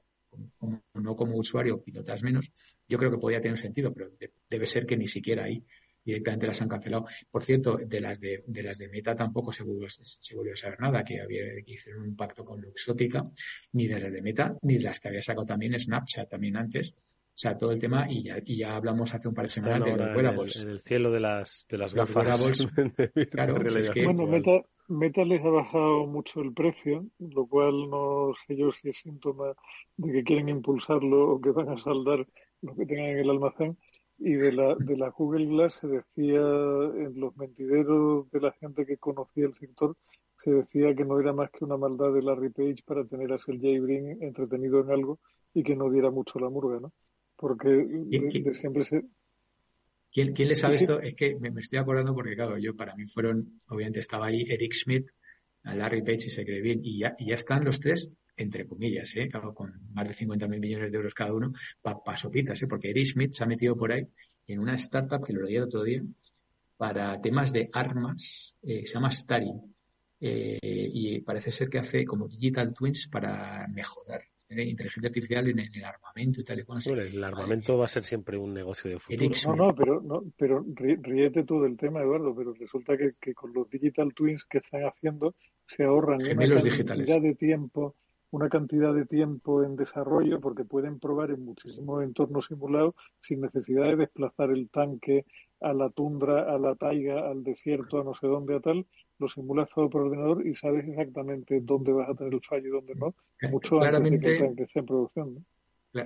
[0.58, 2.52] como, no como usuario pilotas menos,
[2.88, 4.12] yo creo que podía tener sentido, pero
[4.50, 5.64] debe ser que ni siquiera ahí
[6.06, 7.06] directamente las han cancelado.
[7.30, 10.58] Por cierto, de las de, de las de Meta tampoco se volvió, se volvió a
[10.58, 13.26] saber nada, que había que hicieron un pacto con Luxótica,
[13.74, 16.96] ni de las de Meta, ni de las que había sacado también Snapchat también antes.
[17.36, 19.84] O sea, todo el tema, y ya, y ya hablamos hace un par de semanas
[19.84, 20.64] de los wearables.
[20.64, 22.66] En el, cielo de las, de las gafas.
[23.30, 28.32] claro, es que, bueno, Meta, Meta les ha bajado mucho el precio, lo cual no
[28.48, 29.54] sé yo si es síntoma
[29.98, 32.26] de que quieren impulsarlo o que van a saldar
[32.62, 33.78] lo que tengan en el almacén.
[34.18, 38.86] Y de la, de la Google Glass se decía en los mentideros de la gente
[38.86, 39.98] que conocía el sector,
[40.38, 43.38] se decía que no era más que una maldad de Larry Page para tener a
[43.38, 45.20] Sergey Brin entretenido en algo
[45.54, 46.94] y que no diera mucho la murga, ¿no?
[47.36, 47.86] Porque
[48.60, 49.04] siempre se...
[50.12, 51.02] ¿Quién, ¿Quién le sabe esto?
[51.02, 54.74] Es que me, estoy acordando porque, claro, yo para mí fueron, obviamente estaba ahí Eric
[54.74, 55.10] Schmidt,
[55.64, 59.16] Larry Page y se cree bien, y ya, y ya están los tres entre comillas,
[59.16, 59.30] ¿eh?
[59.54, 62.68] con más de 50 mil millones de euros cada uno, para pa sopitas, ¿eh?
[62.68, 64.06] porque Eric Smith se ha metido por ahí
[64.48, 66.04] en una startup que lo leí el otro día
[66.78, 69.52] para temas de armas, eh, se llama Stari,
[70.20, 75.84] eh, y parece ser que hace como digital twins para mejorar inteligencia artificial en, el
[75.84, 76.80] armamento y tal y cual.
[77.00, 79.30] el armamento va a ser siempre un negocio de futuro.
[79.48, 83.54] No, no, pero, no, pero ríete tú del tema, Eduardo, pero resulta que, que con
[83.54, 85.36] los digital twins que están haciendo
[85.76, 87.96] se ahorran una cantidad de tiempo
[88.36, 93.86] una cantidad de tiempo en desarrollo porque pueden probar en muchísimos entornos simulados sin necesidad
[93.86, 95.26] de desplazar el tanque
[95.62, 98.86] a la tundra, a la taiga, al desierto, a no sé dónde, a tal,
[99.20, 102.72] lo simulas todo por ordenador y sabes exactamente dónde vas a tener el fallo y
[102.72, 103.16] dónde no,
[103.50, 105.46] mucho claramente, antes de que, esté en producción.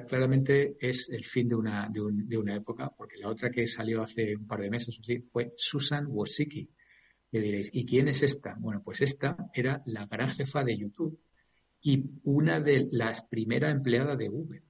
[0.08, 4.04] Claramente es el fin de una, de, de, una época, porque la otra que salió
[4.04, 6.70] hace un par de meses o fue Susan Wojcicki.
[7.32, 8.56] Le diréis, ¿y quién es esta?
[8.60, 11.20] Bueno, pues esta era la gran jefa de YouTube
[11.82, 14.64] y una de las primeras empleadas de Google,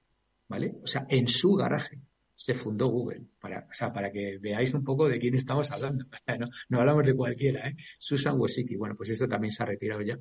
[0.48, 0.76] ¿vale?
[0.82, 2.00] O sea, en su garaje
[2.34, 6.06] se fundó Google, para, o sea, para que veáis un poco de quién estamos hablando.
[6.38, 7.76] No, no hablamos de cualquiera, ¿eh?
[7.98, 10.18] Susan Wojcicki, bueno, pues esta también se ha retirado ya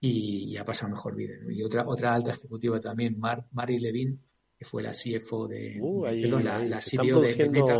[0.00, 1.34] y, ha pasado mejor vida.
[1.50, 4.20] Y otra, otra alta ejecutiva también, Mar, Mary Levin,
[4.58, 7.76] que fue la CFO de, uh, perdón, la, la CBO de, de Meta.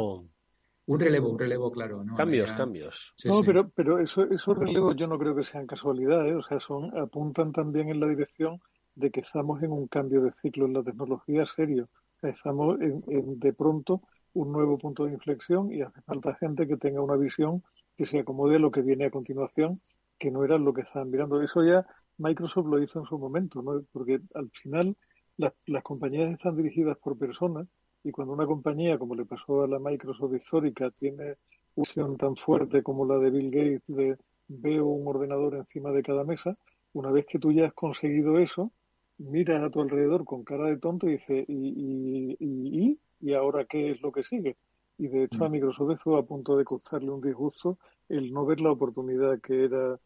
[0.86, 2.02] Un relevo, un relevo, claro.
[2.02, 2.16] ¿no?
[2.16, 3.14] Cambios, cambios.
[3.24, 6.96] no, pero, pero eso, esos relevos yo no creo que sean casualidades, o sea, son,
[6.98, 8.60] apuntan también en la dirección
[8.94, 11.88] de que estamos en un cambio de ciclo en la tecnología serio.
[12.20, 14.02] Estamos en, en, de pronto
[14.34, 17.62] un nuevo punto de inflexión y hace falta gente que tenga una visión
[17.96, 19.80] que se acomode a lo que viene a continuación,
[20.18, 21.42] que no era lo que estaban mirando.
[21.42, 21.86] Eso ya
[22.18, 23.82] Microsoft lo hizo en su momento, ¿no?
[23.92, 24.96] porque al final
[25.36, 27.66] las, las compañías están dirigidas por personas
[28.04, 31.36] y cuando una compañía, como le pasó a la Microsoft histórica, tiene
[31.74, 34.16] una visión tan fuerte como la de Bill Gates de
[34.48, 36.56] veo un ordenador encima de cada mesa,
[36.92, 38.70] una vez que tú ya has conseguido eso,
[39.18, 43.64] miras a tu alrededor con cara de tonto y dices, ¿y, y, y, y ahora
[43.64, 44.56] qué es lo que sigue?
[44.98, 45.52] Y de hecho a mm.
[45.52, 47.78] Microsoft estuvo a punto de costarle un disgusto
[48.08, 49.98] el no ver la oportunidad que era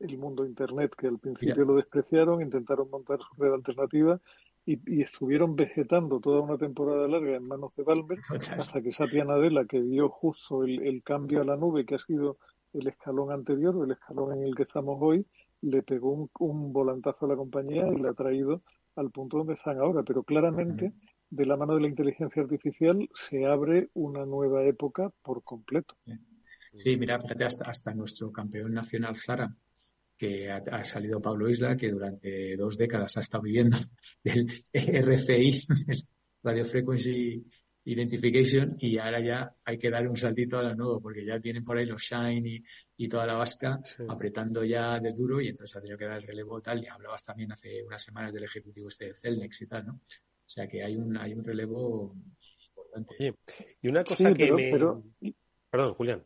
[0.00, 4.20] el mundo Internet, que al principio lo despreciaron, intentaron montar su red alternativa
[4.66, 8.18] y, y, estuvieron vegetando toda una temporada larga en manos de Balmer
[8.58, 11.98] hasta que Satya Nadella, que vio justo el, el, cambio a la nube, que ha
[11.98, 12.38] sido
[12.72, 15.24] el escalón anterior, el escalón en el que estamos hoy,
[15.62, 18.62] le pegó un, un volantazo a la compañía y la ha traído
[18.96, 20.02] al punto donde están ahora.
[20.02, 20.92] Pero claramente,
[21.30, 25.94] de la mano de la inteligencia artificial, se abre una nueva época por completo.
[26.76, 29.54] Sí, mira, fíjate, hasta, hasta nuestro campeón nacional Zara,
[30.16, 33.76] que ha, salido Pablo Isla, que durante dos décadas ha estado viviendo
[34.24, 36.02] del RFI, el
[36.42, 37.44] Radio Frequency
[37.84, 41.62] Identification, y ahora ya hay que dar un saltito a la nuevo, porque ya tienen
[41.62, 42.62] por ahí los Shine
[42.96, 46.26] y, toda la vasca apretando ya de duro, y entonces ha tenido que dar el
[46.26, 49.86] relevo tal, y hablabas también hace unas semanas del ejecutivo este de Celnex y tal,
[49.86, 49.92] ¿no?
[49.92, 52.16] O sea que hay un, hay un relevo
[52.68, 53.34] importante.
[53.82, 55.32] y una cosa que me...
[55.70, 56.24] Perdón, Julián.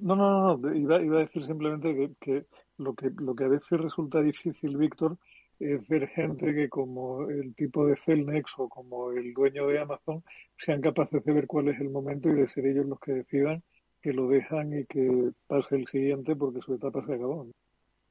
[0.00, 2.46] No, no, no, iba, iba a decir simplemente que, que
[2.78, 5.16] lo que, lo que a veces resulta difícil, Víctor,
[5.58, 10.22] es ver gente que como el tipo de Celnex o como el dueño de Amazon
[10.58, 13.62] sean capaces de ver cuál es el momento y de ser ellos los que decidan
[14.02, 17.48] que lo dejan y que pase el siguiente porque su etapa se acabó.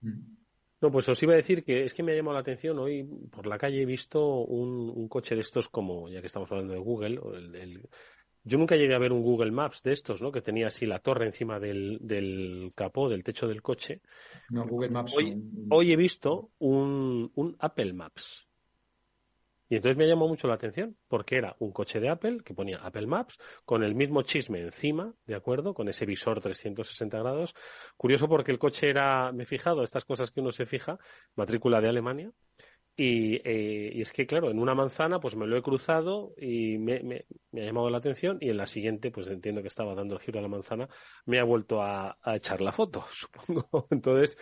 [0.02, 0.92] ¿no?
[0.92, 2.78] pues os iba a decir que es que me ha llamado la atención.
[2.80, 6.52] Hoy por la calle he visto un, un coche de estos como, ya que estamos
[6.52, 7.90] hablando de Google, el, el
[8.46, 10.32] yo nunca llegué a ver un Google Maps de estos, ¿no?
[10.32, 14.02] Que tenía así la torre encima del, del capó, del techo del coche.
[14.50, 15.16] No, Google Maps.
[15.18, 15.36] Hoy,
[15.72, 18.46] hoy he visto un, un Apple Maps.
[19.68, 22.78] Y entonces me llamó mucho la atención, porque era un coche de Apple que ponía
[22.78, 25.74] Apple Maps con el mismo chisme encima, ¿de acuerdo?
[25.74, 27.56] Con ese visor 360 grados.
[27.98, 31.00] Curioso porque el coche era, me he fijado, estas cosas que uno se fija,
[31.36, 32.32] matrícula de Alemania,
[32.98, 36.78] y, eh, y, es que, claro, en una manzana pues me lo he cruzado y
[36.78, 39.96] me, me, me, ha llamado la atención y en la siguiente, pues entiendo que estaba
[39.96, 40.88] dando el giro a la manzana,
[41.26, 43.88] me ha vuelto a, a echar la foto, supongo.
[43.92, 44.38] Entonces,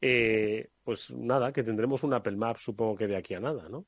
[0.00, 3.86] eh, pues nada, que tendremos un Apple Maps, supongo que de aquí a nada, ¿no?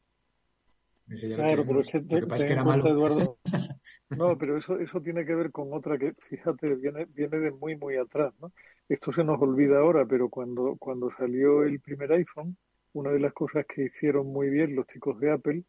[1.06, 2.86] Claro, pero es que, te, que era malo.
[2.86, 3.38] Eduardo.
[4.10, 7.76] No, pero eso, eso tiene que ver con otra que, fíjate, viene, viene de muy,
[7.76, 8.52] muy atrás, ¿no?
[8.86, 12.56] Esto se nos olvida ahora, pero cuando, cuando salió el primer iPhone,
[12.98, 15.64] una de las cosas que hicieron muy bien los chicos de Apple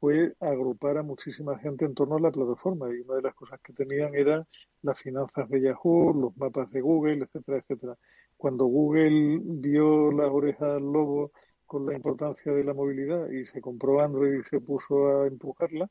[0.00, 3.60] fue agrupar a muchísima gente en torno a la plataforma y una de las cosas
[3.62, 4.46] que tenían eran
[4.82, 7.96] las finanzas de Yahoo, los mapas de Google, etcétera, etcétera.
[8.38, 11.32] Cuando Google vio las orejas al lobo
[11.66, 15.86] con la importancia de la movilidad y se compró Android y se puso a empujarla,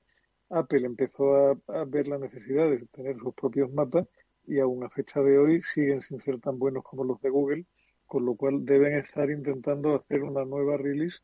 [0.50, 4.08] Apple empezó a, a ver la necesidad de tener sus propios mapas
[4.48, 7.66] y aún a fecha de hoy siguen sin ser tan buenos como los de Google
[8.10, 11.20] con lo cual deben estar intentando hacer una nueva release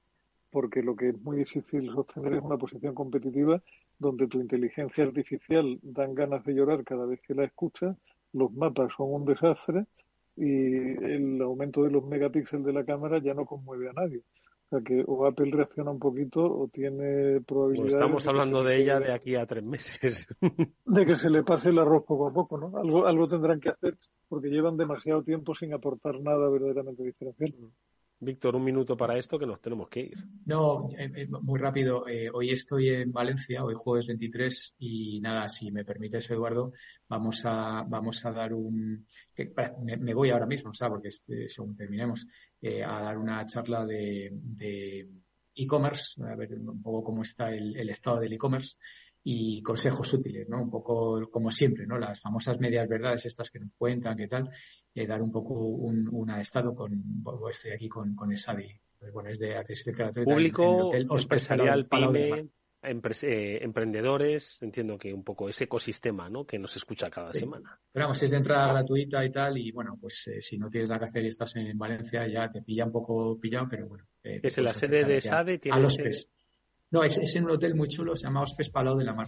[0.51, 3.61] porque lo que es muy difícil sostener es una posición competitiva
[3.97, 7.97] donde tu inteligencia artificial dan ganas de llorar cada vez que la escuchas,
[8.33, 9.85] los mapas son un desastre
[10.37, 10.43] y
[11.03, 14.21] el aumento de los megapíxeles de la cámara ya no conmueve a nadie.
[14.65, 17.99] O sea que o Apple reacciona un poquito o tiene probabilidad.
[17.99, 20.27] estamos hablando de ella de aquí a tres meses.
[20.85, 22.75] De que se le pase el arroz poco a poco, ¿no?
[22.77, 23.95] Algo, algo tendrán que hacer
[24.27, 27.53] porque llevan demasiado tiempo sin aportar nada verdaderamente diferencial.
[28.19, 30.17] Víctor, un minuto para esto que nos tenemos que ir.
[30.45, 32.07] No, eh, eh, muy rápido.
[32.07, 36.71] Eh, hoy estoy en Valencia, hoy jueves 23 y nada, si me permites, Eduardo,
[37.09, 39.05] vamos a vamos a dar un.
[39.99, 40.91] me, voy ahora mismo, ¿sabes?
[40.93, 42.25] Porque este, según terminemos,
[42.63, 45.09] a dar una charla de
[45.53, 48.77] e-commerce, a ver un poco cómo está el estado del e-commerce
[49.27, 50.61] y consejos útiles, ¿no?
[50.61, 51.97] Un poco como siempre, ¿no?
[51.97, 54.51] Las famosas medias verdades estas que nos cuentan, qué tal,
[54.93, 57.03] eh, dar un poco un, un estado con,
[57.49, 58.67] estoy aquí con, con ESADI,
[58.99, 62.49] pues bueno, es de artista Público, en empresarial, pyme,
[62.83, 66.45] eh, emprendedores, entiendo que un poco ese ecosistema, ¿no?
[66.45, 67.79] Que nos escucha cada semana.
[67.91, 70.89] Pero vamos, es de entrada gratuita y tal, y bueno, pues eh, si no tienes
[70.89, 74.05] nada que hacer y estás en Valencia, ya te pilla un poco pillado, pero bueno.
[74.23, 75.19] Eh, es en la sede de
[75.57, 75.77] tiene...
[75.77, 75.97] A los
[76.95, 79.27] no, es, en un hotel muy chulo, se llama Hospes Palau de la Mar.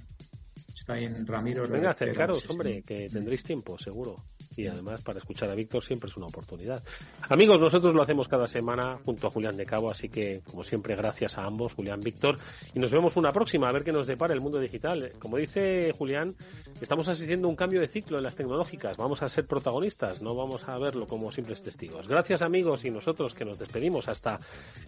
[0.80, 1.68] Está ahí en Ramiro.
[1.68, 4.16] Venga, acercaros, hombre, que tendréis tiempo, seguro
[4.58, 6.84] y además para escuchar a Víctor siempre es una oportunidad.
[7.30, 10.96] Amigos, nosotros lo hacemos cada semana junto a Julián de Cabo, así que como siempre
[10.96, 12.38] gracias a ambos, Julián, Víctor,
[12.74, 15.14] y nos vemos una próxima a ver qué nos depara el mundo digital.
[15.20, 16.36] Como dice Julián,
[16.82, 20.36] estamos asistiendo a un cambio de ciclo en las tecnológicas, vamos a ser protagonistas, no
[20.36, 22.08] vamos a verlo como simples testigos.
[22.08, 24.40] Gracias amigos y nosotros que nos despedimos hasta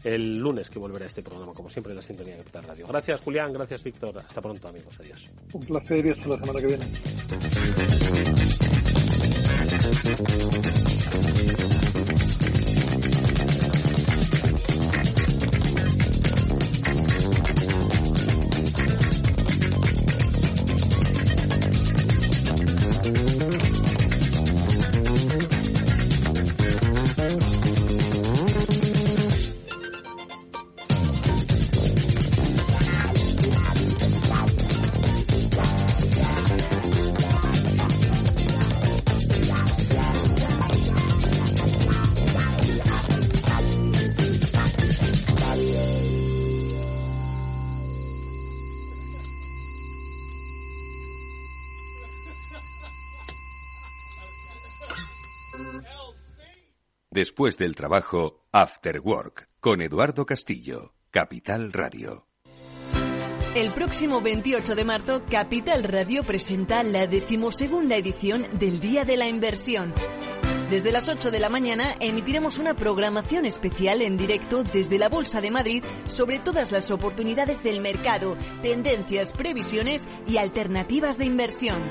[0.03, 2.87] el lunes que volverá este programa, como siempre en la sintonía de Capital Radio.
[2.87, 5.27] Gracias Julián, gracias Víctor, hasta pronto amigos, adiós.
[5.53, 6.86] Un placer y hasta la semana que viene.
[57.20, 62.30] Después del trabajo, After Work, con Eduardo Castillo, Capital Radio.
[63.55, 69.28] El próximo 28 de marzo, Capital Radio presenta la decimosegunda edición del Día de la
[69.28, 69.93] Inversión.
[70.70, 75.41] Desde las 8 de la mañana emitiremos una programación especial en directo desde la Bolsa
[75.41, 81.82] de Madrid sobre todas las oportunidades del mercado, tendencias, previsiones y alternativas de inversión.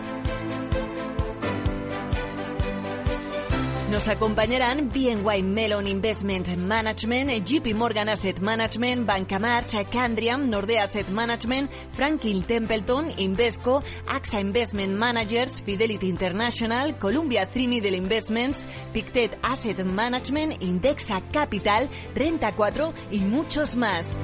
[3.91, 11.09] Nos acompañarán BNY Melon Investment Management, JP Morgan Asset Management, Banca March, Candriam, Nordea Asset
[11.09, 20.63] Management, Franklin Templeton, Invesco, AXA Investment Managers, Fidelity International, Columbia Three Investments, Pictet Asset Management,
[20.63, 24.19] Indexa Capital, Renta 4 y muchos más.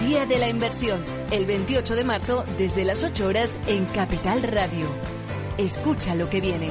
[0.00, 4.88] Día de la Inversión, el 28 de marzo desde las 8 horas en Capital Radio.
[5.58, 6.70] Escucha lo que viene.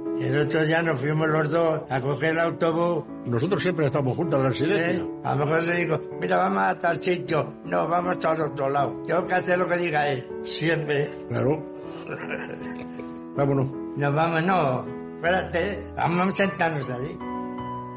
[0.21, 3.03] El otro día nos fuimos los dos a coger el autobús.
[3.25, 5.05] Nosotros siempre estamos juntos en la residencia.
[5.23, 7.55] A lo mejor se dijo, mira, vamos a tal sitio.
[7.65, 9.01] No, vamos al otro lado.
[9.03, 10.27] Tengo que hacer lo que diga él.
[10.43, 11.09] Siempre.
[11.27, 11.65] Claro.
[13.35, 13.67] Vámonos.
[13.97, 14.85] Nos vamos, no.
[15.15, 17.17] espérate, vamos a sentarnos allí.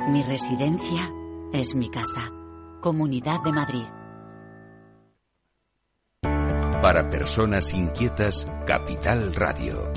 [0.09, 1.11] Mi residencia
[1.53, 2.31] es mi casa.
[2.81, 3.87] Comunidad de Madrid.
[6.83, 9.93] Para personas inquietas, Capital Radio.